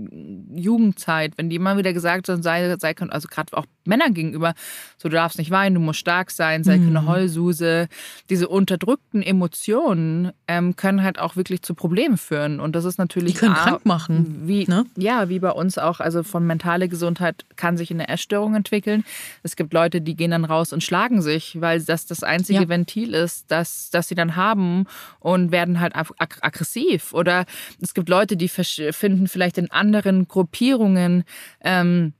[0.55, 4.53] Jugendzeit, wenn die immer wieder gesagt haben, sei, sei, also gerade auch Männern gegenüber,
[4.97, 7.07] so du darfst nicht weinen, du musst stark sein, sei keine mhm.
[7.07, 7.87] Heulsuse.
[8.29, 12.59] Diese unterdrückten Emotionen ähm, können halt auch wirklich zu Problemen führen.
[12.59, 13.33] Und das ist natürlich.
[13.33, 14.41] Die können A, krank machen.
[14.47, 14.85] Wie, ne?
[14.97, 15.99] Ja, wie bei uns auch.
[15.99, 19.03] Also von mentale Gesundheit kann sich eine Essstörung entwickeln.
[19.41, 22.69] Es gibt Leute, die gehen dann raus und schlagen sich, weil das das einzige ja.
[22.69, 24.85] Ventil ist, das, das sie dann haben
[25.19, 27.13] und werden halt aggressiv.
[27.13, 27.45] Oder
[27.81, 31.23] es gibt Leute, die finden vielleicht in anderen Gruppierungen,
[31.63, 32.13] ähm,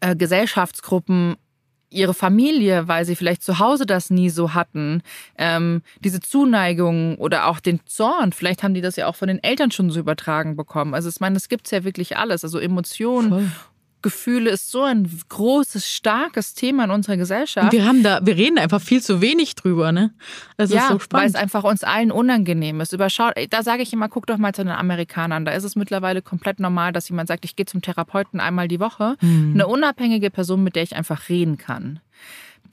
[0.00, 1.36] äh, Gesellschaftsgruppen
[1.90, 5.02] ihre Familie, weil sie vielleicht zu Hause das nie so hatten,
[5.38, 9.42] ähm, diese Zuneigung oder auch den Zorn, vielleicht haben die das ja auch von den
[9.42, 10.94] Eltern schon so übertragen bekommen.
[10.94, 13.52] Also ich meine, es gibt ja wirklich alles, also Emotionen.
[14.06, 17.64] Gefühle ist so ein großes, starkes Thema in unserer Gesellschaft.
[17.64, 20.12] Und wir haben da, wir reden einfach viel zu wenig drüber, ne?
[20.56, 21.24] Das ja, ist so spannend.
[21.24, 22.92] Weil es einfach uns allen unangenehm ist.
[22.92, 25.44] Überschaut, da sage ich immer, guck doch mal zu den Amerikanern.
[25.44, 28.78] Da ist es mittlerweile komplett normal, dass jemand sagt, ich gehe zum Therapeuten einmal die
[28.78, 29.16] Woche.
[29.20, 29.54] Mhm.
[29.54, 31.98] Eine unabhängige Person, mit der ich einfach reden kann.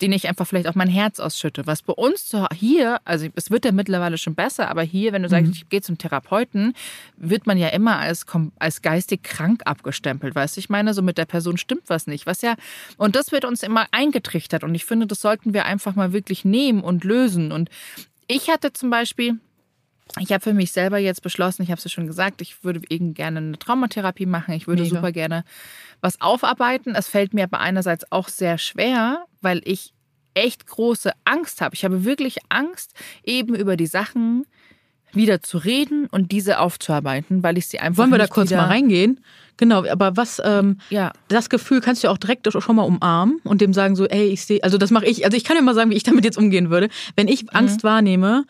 [0.02, 1.68] Den ich einfach vielleicht auf mein Herz ausschütte.
[1.68, 5.30] Was bei uns hier, also es wird ja mittlerweile schon besser, aber hier, wenn du
[5.30, 5.54] sagst, mhm.
[5.54, 6.74] ich gehe zum Therapeuten,
[7.18, 8.26] wird man ja immer als,
[8.60, 10.60] als geistig krank abgestempelt, weißt du?
[10.60, 12.26] Ich meine, so mit der Person stimmt was nicht.
[12.26, 12.56] Was ja,
[12.98, 16.46] und das wird uns immer eingetrichtert und ich finde, das sollten wir einfach mal wirklich
[16.46, 17.52] nehmen und lösen.
[17.52, 17.70] Und
[18.28, 19.40] ich hatte zum Beispiel,
[20.20, 22.82] ich habe für mich selber jetzt beschlossen, ich habe es ja schon gesagt, ich würde
[22.90, 24.54] eben gerne eine Traumatherapie machen.
[24.54, 24.96] Ich würde Mega.
[24.96, 25.44] super gerne
[26.02, 26.96] was aufarbeiten.
[26.96, 29.94] Es fällt mir aber einerseits auch sehr schwer, weil ich
[30.34, 31.76] echt große Angst habe.
[31.76, 34.46] Ich habe wirklich Angst, eben über die Sachen
[35.16, 38.00] wieder zu reden und diese aufzuarbeiten, weil ich sie einfach.
[38.00, 39.20] Wollen wir da kurz mal reingehen?
[39.58, 41.12] Genau, aber was, ähm, ja.
[41.28, 44.46] das Gefühl kannst du auch direkt schon mal umarmen und dem sagen so, ey, ich
[44.46, 46.38] sehe, also das mache ich, also ich kann dir mal sagen, wie ich damit jetzt
[46.38, 46.90] umgehen würde.
[47.16, 47.50] Wenn ich mhm.
[47.52, 48.46] Angst wahrnehme,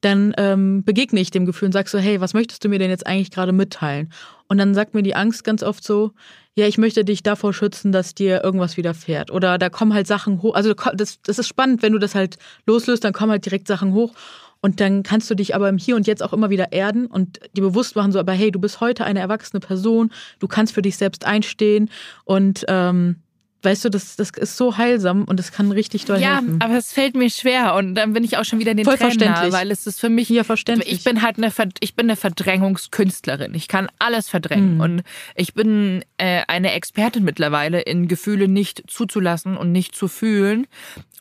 [0.00, 2.90] dann ähm, begegne ich dem Gefühl und sag so, hey, was möchtest du mir denn
[2.90, 4.12] jetzt eigentlich gerade mitteilen?
[4.48, 6.12] Und dann sagt mir die Angst ganz oft so,
[6.54, 9.30] ja, ich möchte dich davor schützen, dass dir irgendwas widerfährt.
[9.30, 10.54] Oder da kommen halt Sachen hoch.
[10.54, 13.92] Also das, das ist spannend, wenn du das halt loslöst, dann kommen halt direkt Sachen
[13.92, 14.12] hoch.
[14.60, 17.38] Und dann kannst du dich aber im Hier und Jetzt auch immer wieder erden und
[17.56, 20.82] dir bewusst machen, so, aber hey, du bist heute eine erwachsene Person, du kannst für
[20.82, 21.90] dich selbst einstehen
[22.24, 23.16] und ähm,
[23.62, 26.58] weißt du, das, das ist so heilsam und das kann richtig doll ja, helfen.
[26.60, 28.86] Ja, aber es fällt mir schwer und dann bin ich auch schon wieder in den
[28.86, 29.52] Voll Tränen verständlich.
[29.52, 30.92] weil es ist für mich ja, verständlich.
[30.92, 33.54] ich bin halt eine ich bin eine Verdrängungskünstlerin.
[33.54, 34.80] Ich kann alles verdrängen mhm.
[34.80, 35.02] und
[35.34, 40.66] ich bin äh, eine Expertin mittlerweile in Gefühle nicht zuzulassen und nicht zu fühlen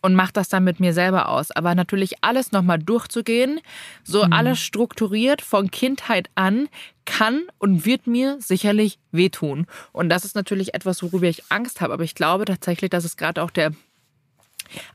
[0.02, 3.60] und mache das dann mit mir selber aus, aber natürlich alles nochmal durchzugehen,
[4.04, 4.34] so mhm.
[4.34, 6.70] alles strukturiert von Kindheit an
[7.06, 9.66] kann und wird mir sicherlich wehtun.
[9.92, 11.94] Und das ist natürlich etwas, worüber ich Angst habe.
[11.94, 13.72] Aber ich glaube tatsächlich, dass es gerade auch der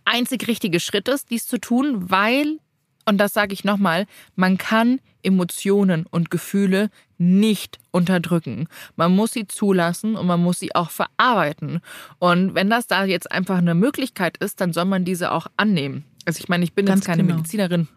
[0.05, 2.59] einzig richtige Schritt ist, dies zu tun, weil,
[3.07, 6.91] und das sage ich nochmal, man kann Emotionen und Gefühle
[7.23, 8.69] nicht unterdrücken.
[8.97, 11.81] Man muss sie zulassen und man muss sie auch verarbeiten.
[12.19, 16.05] Und wenn das da jetzt einfach eine Möglichkeit ist, dann soll man diese auch annehmen.
[16.27, 17.37] Also ich meine, ich bin Ganz jetzt keine genau.
[17.37, 17.89] Medizinerin,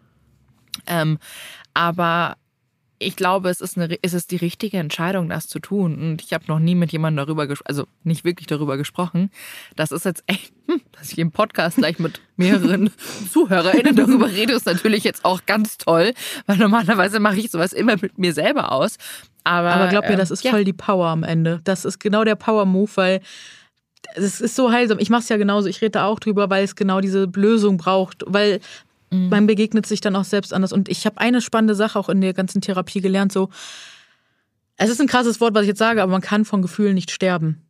[0.86, 1.18] ähm,
[1.74, 2.36] aber
[2.98, 5.98] ich glaube, es ist, eine, es ist die richtige Entscheidung, das zu tun.
[5.98, 9.30] Und ich habe noch nie mit jemandem darüber gesprochen, also nicht wirklich darüber gesprochen.
[9.76, 12.90] Das ist jetzt echt, hm, dass ich im Podcast gleich mit mehreren
[13.32, 16.12] ZuhörerInnen darüber rede, ist natürlich jetzt auch ganz toll,
[16.46, 18.96] weil normalerweise mache ich sowas immer mit mir selber aus.
[19.44, 20.50] Aber, Aber glaub mir, das ähm, ist ja.
[20.50, 21.60] voll die Power am Ende.
[21.64, 23.20] Das ist genau der Power-Move, weil
[24.14, 24.98] es ist so heilsam.
[24.98, 25.68] Ich mache es ja genauso.
[25.68, 28.24] Ich rede da auch drüber, weil es genau diese Lösung braucht.
[28.26, 28.60] Weil
[29.10, 29.28] Mhm.
[29.28, 30.72] Man begegnet sich dann auch selbst anders.
[30.72, 33.32] Und ich habe eine spannende Sache auch in der ganzen Therapie gelernt.
[33.32, 33.50] So,
[34.76, 37.10] es ist ein krasses Wort, was ich jetzt sage, aber man kann von Gefühlen nicht
[37.10, 37.62] sterben.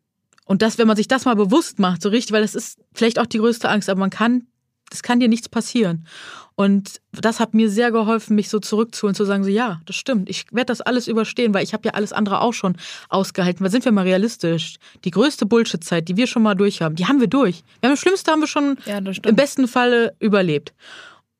[0.44, 3.18] Und das, wenn man sich das mal bewusst macht, so richtig, weil das ist vielleicht
[3.18, 4.46] auch die größte Angst, aber man kann,
[4.90, 6.06] das kann dir nichts passieren.
[6.54, 10.30] Und das hat mir sehr geholfen, mich so zurückzuholen, zu sagen, so ja, das stimmt,
[10.30, 12.76] ich werde das alles überstehen, weil ich habe ja alles andere auch schon
[13.08, 13.62] ausgehalten.
[13.62, 14.76] Weil sind wir mal realistisch?
[15.04, 17.62] Die größte Bullshit-Zeit, die wir schon mal durch haben, die haben wir durch.
[17.80, 20.72] Wir haben das Schlimmste haben wir schon ja, im besten Falle überlebt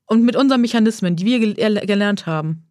[0.06, 1.54] und mit unseren Mechanismen, die wir
[1.86, 2.62] gelernt haben.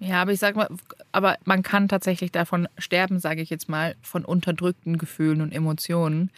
[0.00, 0.68] Ja, aber ich sag mal,
[1.12, 6.30] aber man kann tatsächlich davon sterben, sage ich jetzt mal, von unterdrückten Gefühlen und Emotionen.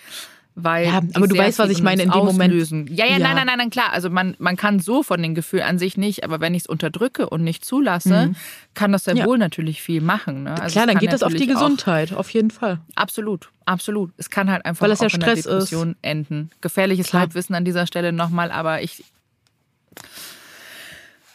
[0.54, 2.80] Weil ja, aber du weißt, was ich meine in dem auslösen.
[2.80, 2.98] Moment.
[2.98, 3.90] Ja, ja, ja, nein, nein, nein, klar.
[3.92, 6.66] Also man, man kann so von den Gefühlen an sich nicht, aber wenn ich es
[6.66, 8.36] unterdrücke und nicht zulasse, mhm.
[8.74, 9.24] kann das sehr ja.
[9.24, 10.42] wohl natürlich viel machen.
[10.42, 10.60] Ne?
[10.60, 12.80] Also klar, dann geht das auf die Gesundheit, auf jeden Fall.
[12.96, 14.12] Absolut, absolut.
[14.18, 15.96] Es kann halt einfach Weil das ja Stress in der Depression ist.
[16.02, 16.50] enden.
[16.60, 17.20] Gefährliches klar.
[17.20, 19.04] Halbwissen an dieser Stelle nochmal, aber ich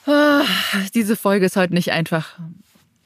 [0.07, 0.43] Ah,
[0.93, 2.39] diese Folge ist heute nicht einfach.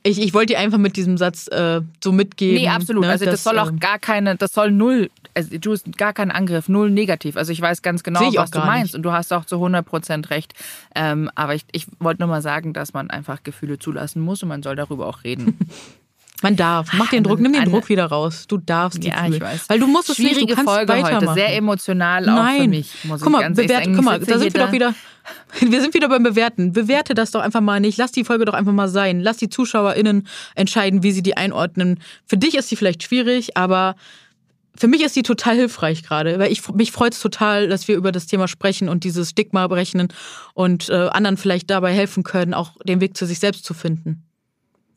[0.03, 2.61] Ich, ich wollte dir einfach mit diesem Satz äh, so mitgeben.
[2.61, 3.03] Nee, absolut.
[3.03, 5.95] Ne, also das, das soll auch ähm, gar keine, das soll null, also du hast
[5.97, 7.37] gar keinen Angriff, null negativ.
[7.37, 8.95] Also ich weiß ganz genau, was du meinst nicht.
[8.95, 10.53] und du hast auch zu 100 Prozent recht.
[10.95, 14.49] Ähm, aber ich, ich wollte nur mal sagen, dass man einfach Gefühle zulassen muss und
[14.49, 15.57] man soll darüber auch reden.
[16.41, 16.89] Man darf.
[16.93, 18.45] Mach den Druck, nimm den Druck wieder raus.
[18.47, 19.34] Du darfst die Ja, fühlen.
[19.34, 19.69] ich weiß.
[19.69, 21.27] Weil du musst es Schwierige nicht, du kannst Folge weitermachen.
[21.30, 22.62] heute, sehr emotional auch Nein.
[22.63, 24.93] für mich, muss guck mal, bewert, guck mal, da sind wir doch wieder.
[25.60, 26.71] Wir sind wieder beim Bewerten.
[26.73, 27.99] Bewerte das doch einfach mal nicht.
[27.99, 29.19] Lass die Folge doch einfach mal sein.
[29.19, 31.99] Lass die ZuschauerInnen entscheiden, wie sie die einordnen.
[32.25, 33.95] Für dich ist sie vielleicht schwierig, aber
[34.75, 37.97] für mich ist sie total hilfreich gerade, weil ich mich freut es total, dass wir
[37.97, 40.08] über das Thema sprechen und dieses Stigma berechnen
[40.56, 44.23] und äh, anderen vielleicht dabei helfen können, auch den Weg zu sich selbst zu finden.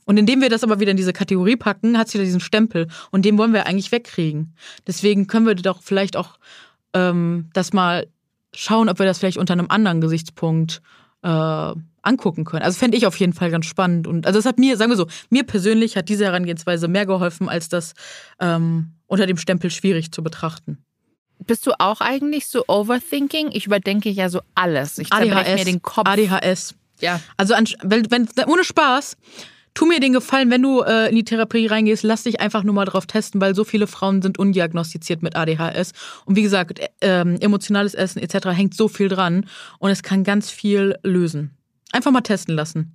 [0.05, 2.89] Und indem wir das aber wieder in diese Kategorie packen, hat es wieder diesen Stempel.
[3.11, 4.55] Und den wollen wir eigentlich wegkriegen.
[4.87, 6.39] Deswegen können wir doch vielleicht auch
[6.93, 8.07] ähm, das mal
[8.55, 10.83] schauen, ob wir das vielleicht unter einem anderen Gesichtspunkt
[11.23, 12.63] äh, angucken können.
[12.63, 14.07] Also fände ich auf jeden Fall ganz spannend.
[14.07, 17.49] Und also es hat mir, sagen wir so, mir persönlich hat diese Herangehensweise mehr geholfen,
[17.49, 17.95] als das
[18.41, 20.79] ähm, unter dem Stempel schwierig zu betrachten.
[21.47, 23.51] Bist du auch eigentlich so overthinking?
[23.53, 24.99] Ich überdenke ja so alles.
[24.99, 26.07] Ich ADHS, mir den Kopf.
[26.07, 26.75] ADHS.
[27.01, 27.21] Ja.
[27.37, 29.17] Also wenn, wenn, ohne Spaß,
[29.75, 32.75] tu mir den Gefallen, wenn du äh, in die Therapie reingehst, lass dich einfach nur
[32.75, 35.93] mal drauf testen, weil so viele Frauen sind undiagnostiziert mit ADHS.
[36.25, 38.49] Und wie gesagt, äh, emotionales Essen etc.
[38.49, 39.47] hängt so viel dran
[39.79, 41.51] und es kann ganz viel lösen.
[41.93, 42.93] Einfach mal testen lassen.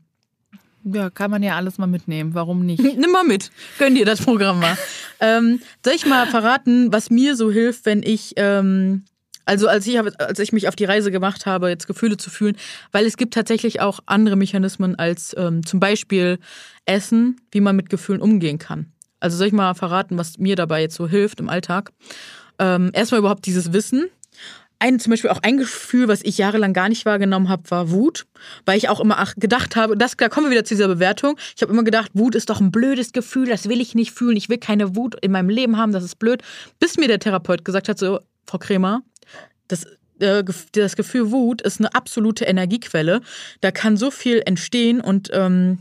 [0.83, 2.33] Ja, kann man ja alles mal mitnehmen.
[2.33, 2.81] Warum nicht?
[2.97, 3.51] Nimm mal mit.
[3.77, 4.77] Gönn dir das Programm mal.
[5.19, 9.03] ähm, soll ich mal verraten, was mir so hilft, wenn ich ähm,
[9.49, 12.55] also als ich, als ich mich auf die Reise gemacht habe, jetzt Gefühle zu fühlen,
[12.91, 16.37] weil es gibt tatsächlich auch andere Mechanismen als ähm, zum Beispiel
[16.85, 18.93] Essen, wie man mit Gefühlen umgehen kann.
[19.19, 21.91] Also soll ich mal verraten, was mir dabei jetzt so hilft im Alltag?
[22.59, 24.05] Ähm, erstmal überhaupt dieses Wissen.
[24.77, 28.27] Ein, zum Beispiel auch ein Gefühl, was ich jahrelang gar nicht wahrgenommen habe, war Wut,
[28.65, 31.37] weil ich auch immer gedacht habe, das, da kommen wir wieder zu dieser Bewertung.
[31.55, 34.37] Ich habe immer gedacht, Wut ist doch ein blödes Gefühl, das will ich nicht fühlen,
[34.37, 36.43] ich will keine Wut in meinem Leben haben, das ist blöd.
[36.79, 39.03] Bis mir der Therapeut gesagt hat, so, Frau Kremer,
[39.67, 39.85] das,
[40.19, 43.21] äh, das Gefühl Wut ist eine absolute Energiequelle.
[43.61, 45.79] Da kann so viel entstehen und ähm,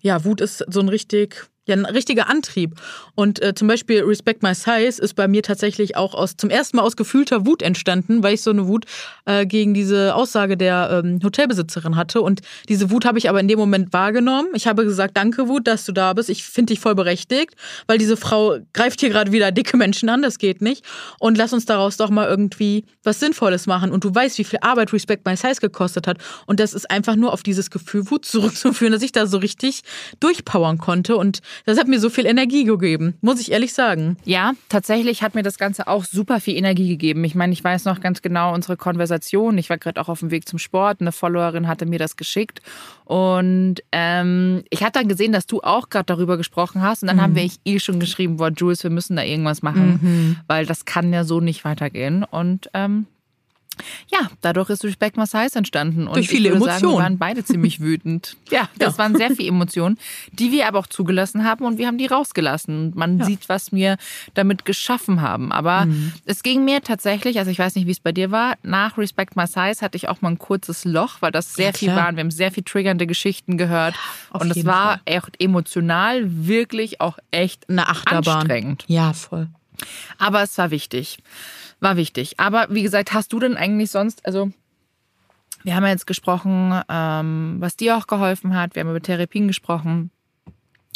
[0.00, 2.74] ja, Wut ist so ein richtig ja ein richtiger Antrieb.
[3.14, 6.76] Und äh, zum Beispiel Respect My Size ist bei mir tatsächlich auch aus zum ersten
[6.76, 8.86] Mal aus gefühlter Wut entstanden, weil ich so eine Wut
[9.24, 12.20] äh, gegen diese Aussage der ähm, Hotelbesitzerin hatte.
[12.20, 14.48] Und diese Wut habe ich aber in dem Moment wahrgenommen.
[14.54, 16.30] Ich habe gesagt, danke Wut, dass du da bist.
[16.30, 17.54] Ich finde dich voll berechtigt,
[17.86, 20.22] weil diese Frau greift hier gerade wieder dicke Menschen an.
[20.22, 20.84] Das geht nicht.
[21.20, 23.92] Und lass uns daraus doch mal irgendwie was Sinnvolles machen.
[23.92, 26.18] Und du weißt, wie viel Arbeit Respect My Size gekostet hat.
[26.46, 29.82] Und das ist einfach nur auf dieses Gefühl Wut zurückzuführen, dass ich da so richtig
[30.20, 31.16] durchpowern konnte.
[31.16, 34.16] Und das hat mir so viel Energie gegeben, muss ich ehrlich sagen.
[34.24, 37.24] Ja, tatsächlich hat mir das Ganze auch super viel Energie gegeben.
[37.24, 39.58] Ich meine, ich weiß noch ganz genau unsere Konversation.
[39.58, 41.00] Ich war gerade auch auf dem Weg zum Sport.
[41.00, 42.60] Eine Followerin hatte mir das geschickt.
[43.04, 47.02] Und ähm, ich hatte dann gesehen, dass du auch gerade darüber gesprochen hast.
[47.02, 47.22] Und dann mhm.
[47.22, 50.36] haben wir ich eh schon geschrieben, boah, Jules, wir müssen da irgendwas machen, mhm.
[50.46, 52.24] weil das kann ja so nicht weitergehen.
[52.24, 53.06] Und ähm,
[54.08, 56.06] ja, dadurch ist Respect My Size entstanden.
[56.06, 56.80] Und Durch viele Emotionen.
[56.80, 58.36] Sagen, wir waren beide ziemlich wütend.
[58.50, 58.98] Ja, das ja.
[58.98, 59.98] waren sehr viele Emotionen,
[60.32, 62.92] die wir aber auch zugelassen haben und wir haben die rausgelassen.
[62.94, 63.24] Man ja.
[63.24, 63.96] sieht, was wir
[64.34, 65.52] damit geschaffen haben.
[65.52, 66.12] Aber mhm.
[66.24, 69.36] es ging mir tatsächlich, also ich weiß nicht, wie es bei dir war, nach Respect
[69.36, 72.16] My Size hatte ich auch mal ein kurzes Loch, weil das sehr ja, viel waren.
[72.16, 73.94] Wir haben sehr viel triggernde Geschichten gehört.
[74.32, 75.00] und es war Fall.
[75.04, 78.38] echt emotional wirklich auch echt eine Achterbahn.
[78.38, 78.84] anstrengend.
[78.86, 79.48] Ja, voll.
[80.18, 81.18] Aber es war wichtig
[81.80, 82.38] war wichtig.
[82.38, 84.50] Aber wie gesagt, hast du denn eigentlich sonst, also
[85.64, 89.48] wir haben ja jetzt gesprochen, ähm, was dir auch geholfen hat, wir haben über Therapien
[89.48, 90.10] gesprochen.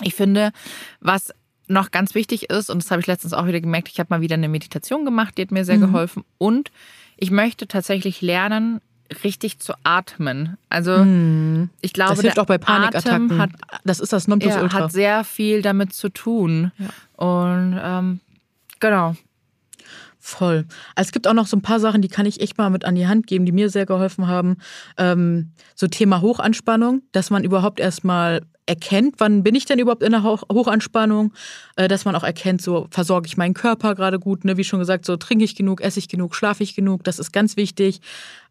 [0.02, 0.52] Ich finde,
[1.00, 1.32] was
[1.68, 4.20] noch ganz wichtig ist, und das habe ich letztens auch wieder gemerkt, ich habe mal
[4.20, 5.92] wieder eine Meditation gemacht, die hat mir sehr mhm.
[5.92, 6.24] geholfen.
[6.38, 6.70] Und
[7.16, 8.80] ich möchte tatsächlich lernen,
[9.24, 10.56] richtig zu atmen.
[10.68, 11.70] Also mhm.
[11.80, 13.38] ich glaube, das hilft auch bei Panikattacken.
[13.38, 13.50] Hat,
[13.84, 14.72] das ist das Nonplusultra.
[14.72, 16.72] hat sehr viel damit zu tun.
[16.78, 16.88] Ja.
[17.24, 18.20] Und ähm,
[18.80, 19.14] genau,
[20.24, 20.66] Voll.
[20.94, 22.84] Also es gibt auch noch so ein paar Sachen, die kann ich echt mal mit
[22.84, 24.56] an die Hand geben, die mir sehr geholfen haben.
[24.96, 30.12] Ähm, so Thema Hochanspannung, dass man überhaupt erstmal erkennt, wann bin ich denn überhaupt in
[30.12, 31.34] der Hochanspannung,
[31.76, 34.56] äh, dass man auch erkennt, so versorge ich meinen Körper gerade gut, ne?
[34.56, 37.32] wie schon gesagt, so trinke ich genug, esse ich genug, schlafe ich genug, das ist
[37.32, 38.00] ganz wichtig.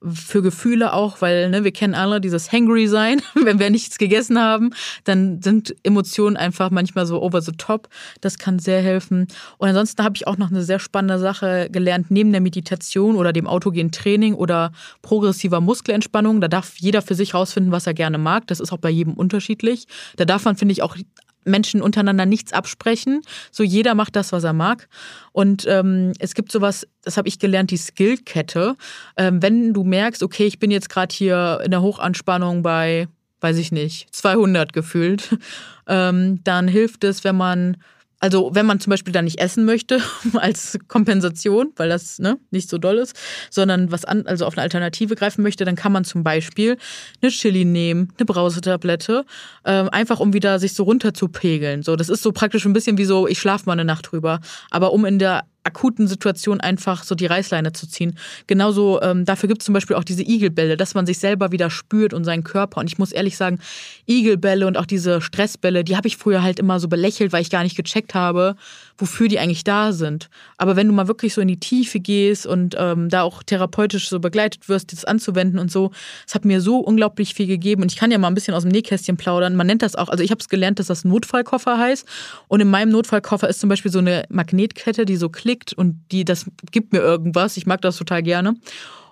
[0.03, 4.39] Für Gefühle auch, weil ne, wir kennen alle dieses Hangry sein, wenn wir nichts gegessen
[4.39, 4.71] haben,
[5.05, 7.89] dann sind Emotionen einfach manchmal so over the top,
[8.21, 9.27] das kann sehr helfen.
[9.57, 13.33] Und ansonsten habe ich auch noch eine sehr spannende Sache gelernt, neben der Meditation oder
[13.33, 18.19] dem autogenen Training oder progressiver Muskelentspannung, da darf jeder für sich rausfinden, was er gerne
[18.19, 19.87] mag, das ist auch bei jedem unterschiedlich.
[20.15, 20.95] Da darf man, finde ich, auch
[21.43, 23.21] Menschen untereinander nichts absprechen.
[23.51, 24.87] So jeder macht das, was er mag.
[25.31, 28.75] Und ähm, es gibt sowas, das habe ich gelernt, die Skillkette.
[29.17, 33.07] Ähm, wenn du merkst, okay, ich bin jetzt gerade hier in der Hochanspannung bei,
[33.39, 35.37] weiß ich nicht, 200 gefühlt,
[35.87, 37.77] ähm, dann hilft es, wenn man
[38.21, 39.99] also wenn man zum Beispiel da nicht essen möchte
[40.35, 43.15] als Kompensation, weil das ne, nicht so doll ist,
[43.49, 46.77] sondern was an, also auf eine Alternative greifen möchte, dann kann man zum Beispiel
[47.21, 49.25] eine Chili nehmen, eine Brausetablette,
[49.63, 51.81] äh, einfach um wieder sich so runter zu pegeln.
[51.81, 54.39] So, das ist so praktisch ein bisschen wie so, ich schlafe mal eine Nacht drüber.
[54.69, 58.17] Aber um in der akuten Situation einfach so die Reißleine zu ziehen.
[58.47, 61.69] Genauso, ähm, dafür gibt es zum Beispiel auch diese Igelbälle, dass man sich selber wieder
[61.69, 62.79] spürt und seinen Körper.
[62.79, 63.59] Und ich muss ehrlich sagen,
[64.07, 67.49] Igelbälle und auch diese Stressbälle, die habe ich früher halt immer so belächelt, weil ich
[67.49, 68.55] gar nicht gecheckt habe,
[69.01, 70.29] wofür die eigentlich da sind.
[70.57, 74.07] Aber wenn du mal wirklich so in die Tiefe gehst und ähm, da auch therapeutisch
[74.07, 75.91] so begleitet wirst, das anzuwenden und so,
[76.27, 77.81] es hat mir so unglaublich viel gegeben.
[77.81, 79.55] Und ich kann ja mal ein bisschen aus dem Nähkästchen plaudern.
[79.55, 82.05] Man nennt das auch, also ich habe es gelernt, dass das Notfallkoffer heißt.
[82.47, 86.23] Und in meinem Notfallkoffer ist zum Beispiel so eine Magnetkette, die so klickt und die,
[86.23, 87.57] das gibt mir irgendwas.
[87.57, 88.55] Ich mag das total gerne.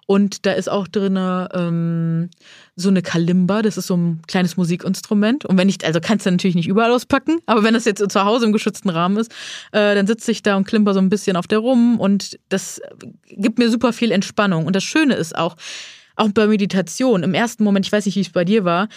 [0.10, 1.20] Und da ist auch drin
[1.54, 2.32] ähm,
[2.76, 5.46] so eine Kalimba, das ist so ein kleines Musikinstrument.
[5.46, 8.26] Und wenn ich, also kannst du natürlich nicht überall auspacken, aber wenn das jetzt zu
[8.26, 9.32] Hause im geschützten Rahmen ist,
[9.72, 12.82] äh, dann sitze ich da und klimper so ein bisschen auf der rum und das
[13.28, 14.66] gibt mir super viel Entspannung.
[14.66, 15.56] Und das Schöne ist auch,
[16.16, 18.88] auch bei Meditation, im ersten Moment, ich weiß nicht, wie es bei dir war,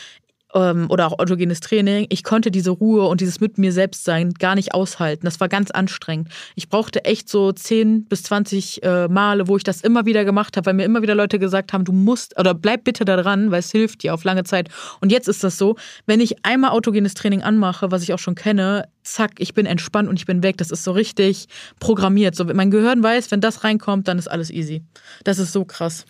[0.54, 4.32] ähm, oder auch autogenes Training, ich konnte diese Ruhe und dieses mit mir selbst sein
[4.34, 5.24] gar nicht aushalten.
[5.24, 6.28] Das war ganz anstrengend.
[6.54, 10.56] Ich brauchte echt so 10 bis 20 äh, Male, wo ich das immer wieder gemacht
[10.56, 13.50] habe, weil mir immer wieder Leute gesagt haben, du musst oder bleib bitte da dran,
[13.50, 14.68] weil es hilft dir auf lange Zeit.
[15.00, 15.76] Und jetzt ist das so,
[16.06, 20.08] wenn ich einmal autogenes Training anmache, was ich auch schon kenne, zack, ich bin entspannt
[20.08, 20.58] und ich bin weg.
[20.58, 21.46] Das ist so richtig
[21.80, 22.34] programmiert.
[22.34, 24.82] So, mein Gehirn weiß, wenn das reinkommt, dann ist alles easy.
[25.24, 26.04] Das ist so krass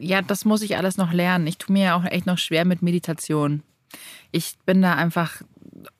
[0.00, 1.46] ja, das muss ich alles noch lernen.
[1.46, 3.62] Ich tue mir ja auch echt noch schwer mit Meditation.
[4.32, 5.42] Ich bin da einfach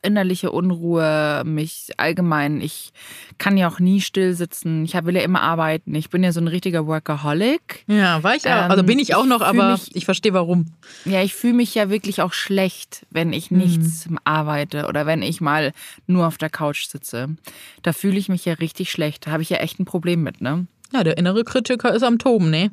[0.03, 2.61] innerliche Unruhe, mich allgemein.
[2.61, 2.93] Ich
[3.39, 4.85] kann ja auch nie still sitzen.
[4.85, 5.95] Ich will ja immer arbeiten.
[5.95, 7.85] Ich bin ja so ein richtiger Workaholic.
[7.87, 8.65] Ja, war ich auch.
[8.65, 10.67] Ähm, also bin ich auch noch, aber mich, ich verstehe warum.
[11.05, 14.19] Ja, ich fühle mich ja wirklich auch schlecht, wenn ich nichts mhm.
[14.25, 15.73] arbeite oder wenn ich mal
[16.07, 17.37] nur auf der Couch sitze.
[17.83, 19.27] Da fühle ich mich ja richtig schlecht.
[19.27, 20.67] Da habe ich ja echt ein Problem mit, ne?
[20.93, 22.73] Ja, der innere Kritiker ist am Toben, ne?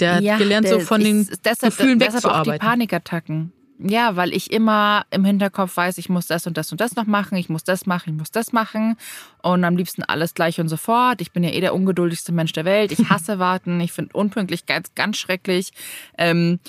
[0.00, 2.52] Der ja, hat gelernt, so von den deshalb, Gefühlen deshalb wegzuarbeiten.
[2.52, 3.52] Auch die Panikattacken.
[3.82, 7.06] Ja, weil ich immer im Hinterkopf weiß, ich muss das und das und das noch
[7.06, 8.96] machen, ich muss das machen, ich muss das machen
[9.42, 11.22] und am liebsten alles gleich und sofort.
[11.22, 12.92] Ich bin ja eh der ungeduldigste Mensch der Welt.
[12.92, 15.72] Ich hasse warten, ich finde unpünktlich ganz, ganz schrecklich.
[16.18, 16.60] Ähm,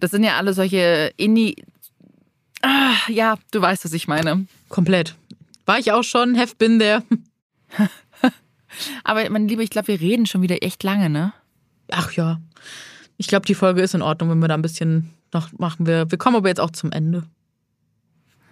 [0.00, 1.54] das sind ja alle solche Indie.
[2.62, 4.46] Ah, ja, du weißt, was ich meine.
[4.68, 5.14] Komplett.
[5.66, 7.04] War ich auch schon, have been there.
[9.04, 11.32] Aber mein Lieber, ich glaube, wir reden schon wieder echt lange, ne?
[11.90, 12.40] Ach ja.
[13.16, 15.86] Ich glaube, die Folge ist in Ordnung, wenn wir da ein bisschen noch machen.
[15.86, 17.24] Wir, wir kommen aber jetzt auch zum Ende.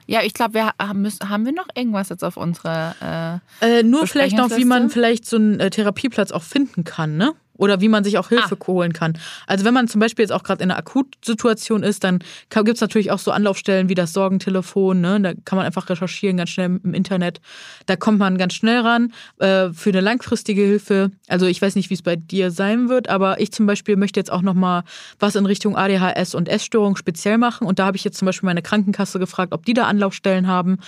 [0.07, 4.07] Ja, ich glaube, wir haben, haben wir noch irgendwas jetzt auf unserer äh, äh, Nur
[4.07, 7.35] vielleicht noch, wie man vielleicht so einen äh, Therapieplatz auch finden kann, ne?
[7.63, 8.67] Oder wie man sich auch Hilfe ah.
[8.67, 9.17] holen kann.
[9.47, 12.19] Also wenn man zum Beispiel jetzt auch gerade in einer Akutsituation ist, dann
[12.51, 15.01] gibt es natürlich auch so Anlaufstellen wie das Sorgentelefon.
[15.01, 15.21] Ne?
[15.21, 17.41] Da kann man einfach recherchieren ganz schnell im Internet.
[17.87, 21.13] Da kommt man ganz schnell ran äh, für eine langfristige Hilfe.
[21.29, 24.19] Also ich weiß nicht, wie es bei dir sein wird, aber ich zum Beispiel möchte
[24.19, 24.83] jetzt auch noch mal
[25.21, 27.65] was in Richtung ADHS und Essstörung speziell machen.
[27.65, 30.79] Und da habe ich jetzt zum Beispiel meine Krankenkasse gefragt, ob die da Anlaufstellen haben.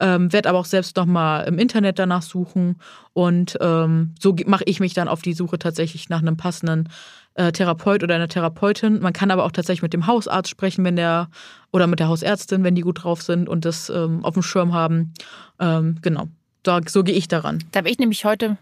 [0.00, 2.76] Ähm, werde aber auch selbst noch mal im Internet danach suchen
[3.12, 6.88] und ähm, so mache ich mich dann auf die Suche tatsächlich nach einem passenden
[7.34, 9.00] äh, Therapeut oder einer Therapeutin.
[9.00, 11.28] Man kann aber auch tatsächlich mit dem Hausarzt sprechen, wenn der
[11.70, 14.72] oder mit der Hausärztin, wenn die gut drauf sind und das ähm, auf dem Schirm
[14.72, 15.12] haben.
[15.58, 16.28] Ähm, genau,
[16.62, 17.62] da, so gehe ich daran.
[17.72, 18.56] Da habe ich nämlich heute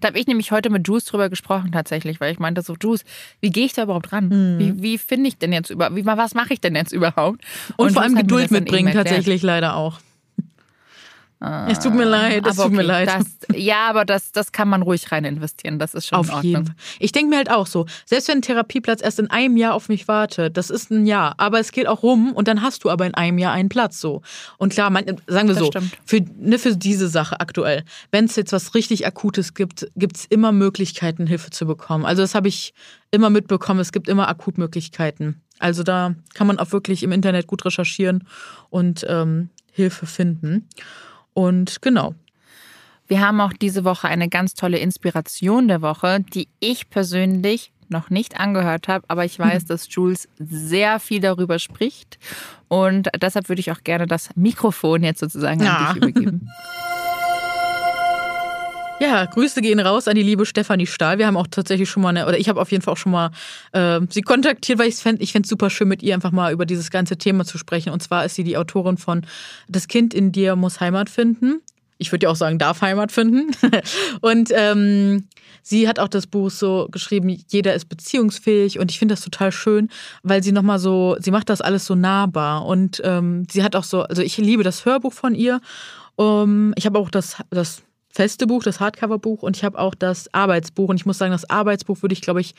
[0.00, 3.04] da habe ich nämlich heute mit Juice drüber gesprochen tatsächlich, weil ich meinte so, Juice,
[3.40, 4.28] wie gehe ich da überhaupt ran?
[4.28, 4.58] Mhm.
[4.58, 7.40] Wie, wie finde ich denn jetzt über, wie, was mache ich denn jetzt überhaupt?
[7.76, 9.98] Und, und vor allem Geduld mitbringen tatsächlich leider auch.
[11.68, 13.08] Es tut mir leid, es tut okay, mir leid.
[13.08, 13.24] Das,
[13.56, 15.80] ja, aber das, das kann man ruhig rein investieren.
[15.80, 16.52] Das ist schon auf in Ordnung.
[16.52, 16.74] Jeden.
[17.00, 19.88] Ich denke mir halt auch so, selbst wenn ein Therapieplatz erst in einem Jahr auf
[19.88, 22.90] mich wartet, das ist ein Jahr, aber es geht auch rum und dann hast du
[22.90, 24.22] aber in einem Jahr einen Platz so.
[24.56, 25.70] Und klar, man, sagen wir das so,
[26.04, 27.82] für, ne, für diese Sache aktuell,
[28.12, 32.04] wenn es jetzt was richtig Akutes gibt, gibt es immer Möglichkeiten, Hilfe zu bekommen.
[32.04, 32.72] Also das habe ich
[33.10, 35.42] immer mitbekommen, es gibt immer Akutmöglichkeiten.
[35.58, 38.28] Also da kann man auch wirklich im Internet gut recherchieren
[38.70, 40.68] und ähm, Hilfe finden.
[41.34, 42.14] Und genau.
[43.06, 48.10] Wir haben auch diese Woche eine ganz tolle Inspiration der Woche, die ich persönlich noch
[48.10, 52.18] nicht angehört habe, aber ich weiß, dass Jules sehr viel darüber spricht.
[52.68, 55.76] Und deshalb würde ich auch gerne das Mikrofon jetzt sozusagen ja.
[55.76, 56.48] an dich übergeben.
[59.02, 61.18] Ja, Grüße gehen raus an die liebe Stefanie Stahl.
[61.18, 63.10] Wir haben auch tatsächlich schon mal eine, oder ich habe auf jeden Fall auch schon
[63.10, 63.32] mal
[63.72, 66.66] äh, sie kontaktiert, weil ich fände ich fände super schön, mit ihr einfach mal über
[66.66, 67.92] dieses ganze Thema zu sprechen.
[67.92, 69.26] Und zwar ist sie die Autorin von
[69.66, 71.62] Das Kind in dir muss Heimat finden.
[71.98, 73.50] Ich würde ja auch sagen, darf Heimat finden.
[74.20, 75.26] und ähm,
[75.64, 78.78] sie hat auch das Buch so geschrieben, jeder ist beziehungsfähig.
[78.78, 79.88] Und ich finde das total schön,
[80.22, 82.66] weil sie nochmal so, sie macht das alles so nahbar.
[82.66, 85.60] Und ähm, sie hat auch so, also ich liebe das Hörbuch von ihr.
[86.14, 87.82] Um, ich habe auch das, das
[88.12, 90.90] feste Buch, das Hardcover-Buch und ich habe auch das Arbeitsbuch.
[90.90, 92.54] Und ich muss sagen, das Arbeitsbuch würde ich, glaube ich,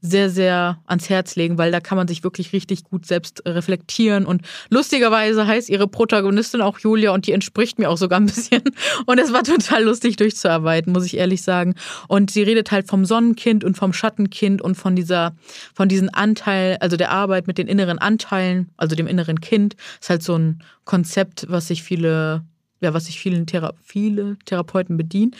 [0.00, 4.26] sehr, sehr ans Herz legen, weil da kann man sich wirklich richtig gut selbst reflektieren.
[4.26, 8.62] Und lustigerweise heißt ihre Protagonistin auch Julia und die entspricht mir auch sogar ein bisschen.
[9.06, 11.74] Und es war total lustig durchzuarbeiten, muss ich ehrlich sagen.
[12.06, 15.34] Und sie redet halt vom Sonnenkind und vom Schattenkind und von dieser,
[15.74, 19.74] von diesem Anteil, also der Arbeit mit den inneren Anteilen, also dem inneren Kind.
[20.00, 22.44] Ist halt so ein Konzept, was sich viele
[22.80, 25.34] ja, was sich vielen Thera viele Therapeuten bedienen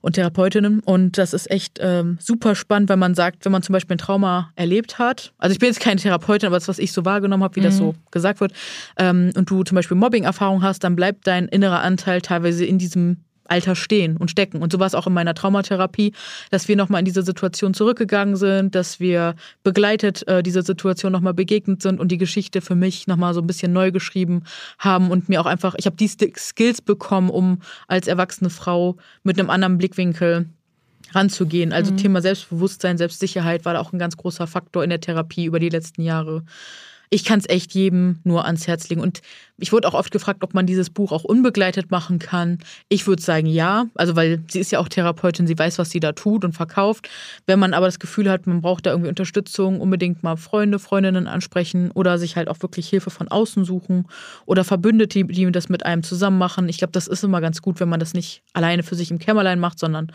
[0.00, 0.80] und Therapeutinnen.
[0.80, 3.98] Und das ist echt ähm, super spannend, wenn man sagt, wenn man zum Beispiel ein
[3.98, 5.32] Trauma erlebt hat.
[5.38, 7.64] Also ich bin jetzt keine Therapeutin, aber das, was ich so wahrgenommen habe, wie mhm.
[7.64, 8.52] das so gesagt wird,
[8.96, 13.18] ähm, und du zum Beispiel Mobbing-Erfahrung hast, dann bleibt dein innerer Anteil teilweise in diesem
[13.48, 14.62] Alter stehen und stecken.
[14.62, 16.12] Und so war es auch in meiner Traumatherapie,
[16.50, 21.34] dass wir nochmal in diese Situation zurückgegangen sind, dass wir begleitet äh, dieser Situation nochmal
[21.34, 24.42] begegnet sind und die Geschichte für mich nochmal so ein bisschen neu geschrieben
[24.78, 29.38] haben und mir auch einfach, ich habe die Skills bekommen, um als erwachsene Frau mit
[29.38, 30.46] einem anderen Blickwinkel
[31.12, 31.72] ranzugehen.
[31.72, 31.96] Also mhm.
[31.96, 35.68] Thema Selbstbewusstsein, Selbstsicherheit war da auch ein ganz großer Faktor in der Therapie über die
[35.68, 36.44] letzten Jahre.
[37.10, 39.00] Ich kann es echt jedem nur ans Herz legen.
[39.00, 39.20] Und
[39.58, 42.58] ich wurde auch oft gefragt, ob man dieses Buch auch unbegleitet machen kann.
[42.88, 43.86] Ich würde sagen, ja.
[43.94, 47.08] Also, weil sie ist ja auch Therapeutin, sie weiß, was sie da tut und verkauft.
[47.46, 51.26] Wenn man aber das Gefühl hat, man braucht da irgendwie Unterstützung, unbedingt mal Freunde, Freundinnen
[51.26, 54.06] ansprechen oder sich halt auch wirklich Hilfe von außen suchen
[54.46, 56.68] oder Verbündete, die das mit einem zusammen machen.
[56.68, 59.18] Ich glaube, das ist immer ganz gut, wenn man das nicht alleine für sich im
[59.18, 60.12] Kämmerlein macht, sondern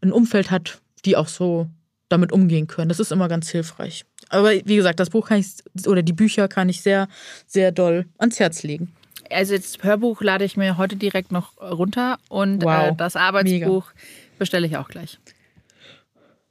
[0.00, 1.68] ein Umfeld hat, die auch so
[2.08, 2.88] damit umgehen können.
[2.88, 4.04] Das ist immer ganz hilfreich.
[4.30, 5.48] Aber wie gesagt, das Buch kann ich
[5.86, 7.08] oder die Bücher kann ich sehr,
[7.46, 8.92] sehr doll ans Herz legen.
[9.28, 12.90] Also das Hörbuch lade ich mir heute direkt noch runter und äh, wow.
[12.90, 14.04] äh, das Arbeitsbuch Mega.
[14.38, 15.18] bestelle ich auch gleich.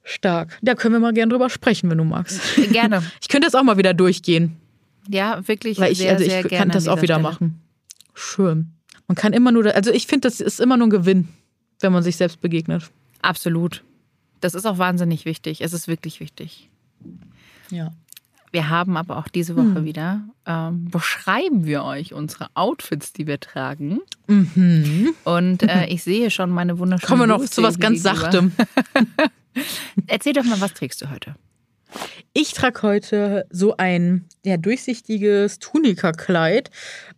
[0.02, 0.58] Stark.
[0.62, 2.40] Da können wir mal gerne drüber sprechen, wenn du magst.
[2.72, 3.02] Gerne.
[3.20, 4.56] Ich könnte das auch mal wieder durchgehen.
[5.08, 5.78] Ja, wirklich.
[5.78, 7.22] Weil ich, sehr, also ich sehr kann das auch wieder Stelle.
[7.22, 7.60] machen.
[8.14, 8.72] Schön.
[9.06, 11.28] Man kann immer nur, also ich finde, das ist immer nur ein Gewinn,
[11.80, 12.90] wenn man sich selbst begegnet.
[13.22, 13.82] Absolut.
[14.40, 15.60] Das ist auch wahnsinnig wichtig.
[15.60, 16.70] Es ist wirklich wichtig.
[17.70, 17.92] Ja.
[18.52, 19.84] Wir haben aber auch diese Woche hm.
[19.84, 24.00] wieder, ähm, beschreiben wir euch unsere Outfits, die wir tragen.
[24.26, 25.14] Mhm.
[25.24, 28.52] Und äh, ich sehe schon meine wunderschönen Kommen wir noch zu was ganz Sachtem.
[30.08, 31.36] Erzähl doch mal, was trägst du heute?
[32.32, 36.70] Ich trage heute so ein ja, durchsichtiges Tunika-Kleid.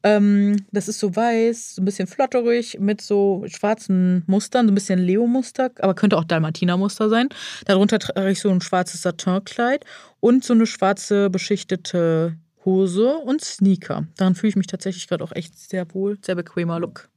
[0.02, 4.74] Ähm, das ist so weiß, so ein bisschen flotterig mit so schwarzen Mustern, so ein
[4.74, 7.28] bisschen Leo-Muster, aber könnte auch Dalmatiner-Muster sein.
[7.66, 9.84] Darunter trage ich so ein schwarzes Satin-Kleid
[10.20, 14.06] und so eine schwarze beschichtete Hose und Sneaker.
[14.16, 17.11] Daran fühle ich mich tatsächlich gerade auch echt sehr wohl, sehr bequemer Look.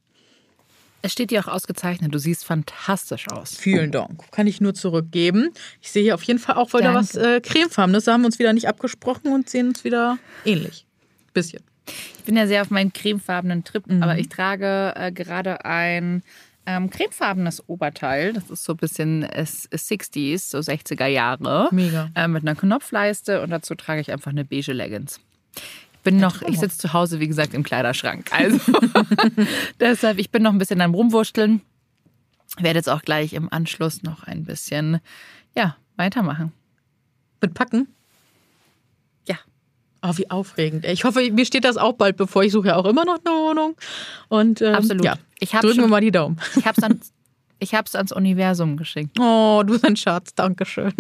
[1.06, 2.16] Es steht dir auch ausgezeichnet.
[2.16, 3.56] Du siehst fantastisch aus.
[3.56, 4.32] Vielen Dank.
[4.32, 5.52] Kann ich nur zurückgeben.
[5.80, 7.00] Ich sehe hier auf jeden Fall auch wieder Danke.
[7.00, 8.06] was äh, cremefarbenes.
[8.06, 10.88] Da haben wir uns wieder nicht abgesprochen und sehen uns wieder ähnlich.
[11.32, 11.62] Bisschen.
[12.18, 14.02] Ich bin ja sehr auf meinen cremefarbenen Trip, mhm.
[14.02, 16.24] aber ich trage äh, gerade ein
[16.66, 18.34] ähm, cremefarbenes Oberteil.
[18.34, 21.70] Das ist so ein bisschen äh, 60s, so 60er Jahre.
[21.72, 22.10] Mega.
[22.16, 25.20] Äh, mit einer Knopfleiste und dazu trage ich einfach eine beige Leggings
[26.06, 28.32] bin noch, ich sitze zu Hause, wie gesagt, im Kleiderschrank.
[28.32, 28.60] Also
[29.82, 31.62] deshalb, ich bin noch ein bisschen am Rumwurschteln.
[32.58, 35.02] Werde jetzt auch gleich im Anschluss noch ein bisschen,
[35.58, 36.54] ja, weitermachen.
[37.42, 37.88] Mit Packen?
[39.28, 39.36] Ja.
[40.02, 40.86] Oh, wie aufregend.
[40.86, 42.44] Ich hoffe, mir steht das auch bald bevor.
[42.44, 43.76] Ich suche ja auch immer noch eine Wohnung.
[44.30, 45.04] Und ähm, Absolut.
[45.04, 46.40] Ja, drücken schon, wir mal die Daumen.
[46.56, 46.80] Ich habe
[47.60, 49.20] es ans, ans Universum geschickt.
[49.20, 50.34] Oh, du bist ein Schatz.
[50.36, 50.94] Dankeschön.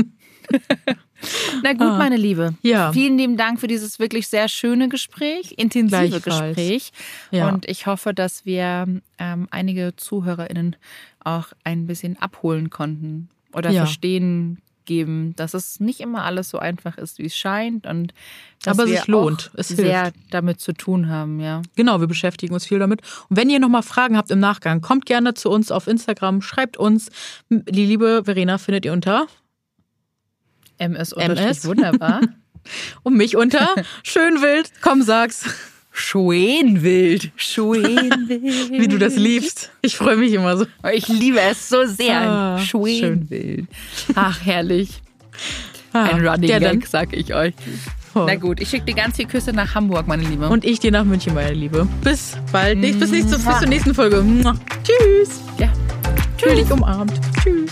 [1.63, 2.55] Na gut, ah, meine Liebe.
[2.61, 2.91] Ja.
[2.91, 6.91] Vielen lieben Dank für dieses wirklich sehr schöne Gespräch, intensive Gespräch.
[7.31, 7.49] Ja.
[7.49, 8.85] Und ich hoffe, dass wir
[9.17, 10.75] ähm, einige ZuhörerInnen
[11.23, 13.85] auch ein bisschen abholen konnten oder ja.
[13.85, 18.13] verstehen geben, dass es nicht immer alles so einfach ist, wie es scheint und
[18.63, 19.51] dass Aber wir sich lohnt.
[19.55, 20.17] es sehr hilft.
[20.31, 21.61] damit zu tun haben, ja.
[21.75, 23.01] Genau, wir beschäftigen uns viel damit.
[23.29, 26.77] Und wenn ihr nochmal Fragen habt im Nachgang, kommt gerne zu uns auf Instagram, schreibt
[26.77, 27.09] uns.
[27.49, 29.27] Die liebe Verena findet ihr unter
[30.77, 31.65] MS, MS.
[31.65, 32.21] wunderbar.
[33.03, 34.71] Und mich unter Schönwild.
[34.81, 35.45] Komm, sag's.
[35.97, 37.31] Schönwild.
[37.37, 38.29] Schönwild.
[38.71, 39.71] Wie du das liebst.
[39.81, 40.65] Ich freue mich immer so.
[40.93, 42.21] Ich liebe es so sehr.
[42.21, 43.67] Ah, Schönwild.
[44.13, 45.01] Ach, herrlich.
[45.93, 47.53] Ah, Ein Running ja, Gag, sag ich euch.
[48.13, 48.25] Oh.
[48.27, 50.49] Na gut, ich schicke dir ganz viel Küsse nach Hamburg, meine Liebe.
[50.49, 51.87] Und ich dir nach München, meine Liebe.
[52.03, 52.81] Bis bald.
[52.81, 54.23] Bis, nächste, bis zur nächsten Folge.
[54.83, 55.41] Tschüss.
[55.57, 55.71] Ja.
[56.37, 56.55] Tschüss.
[56.55, 57.13] Dich umarmt.
[57.41, 57.71] Tschüss.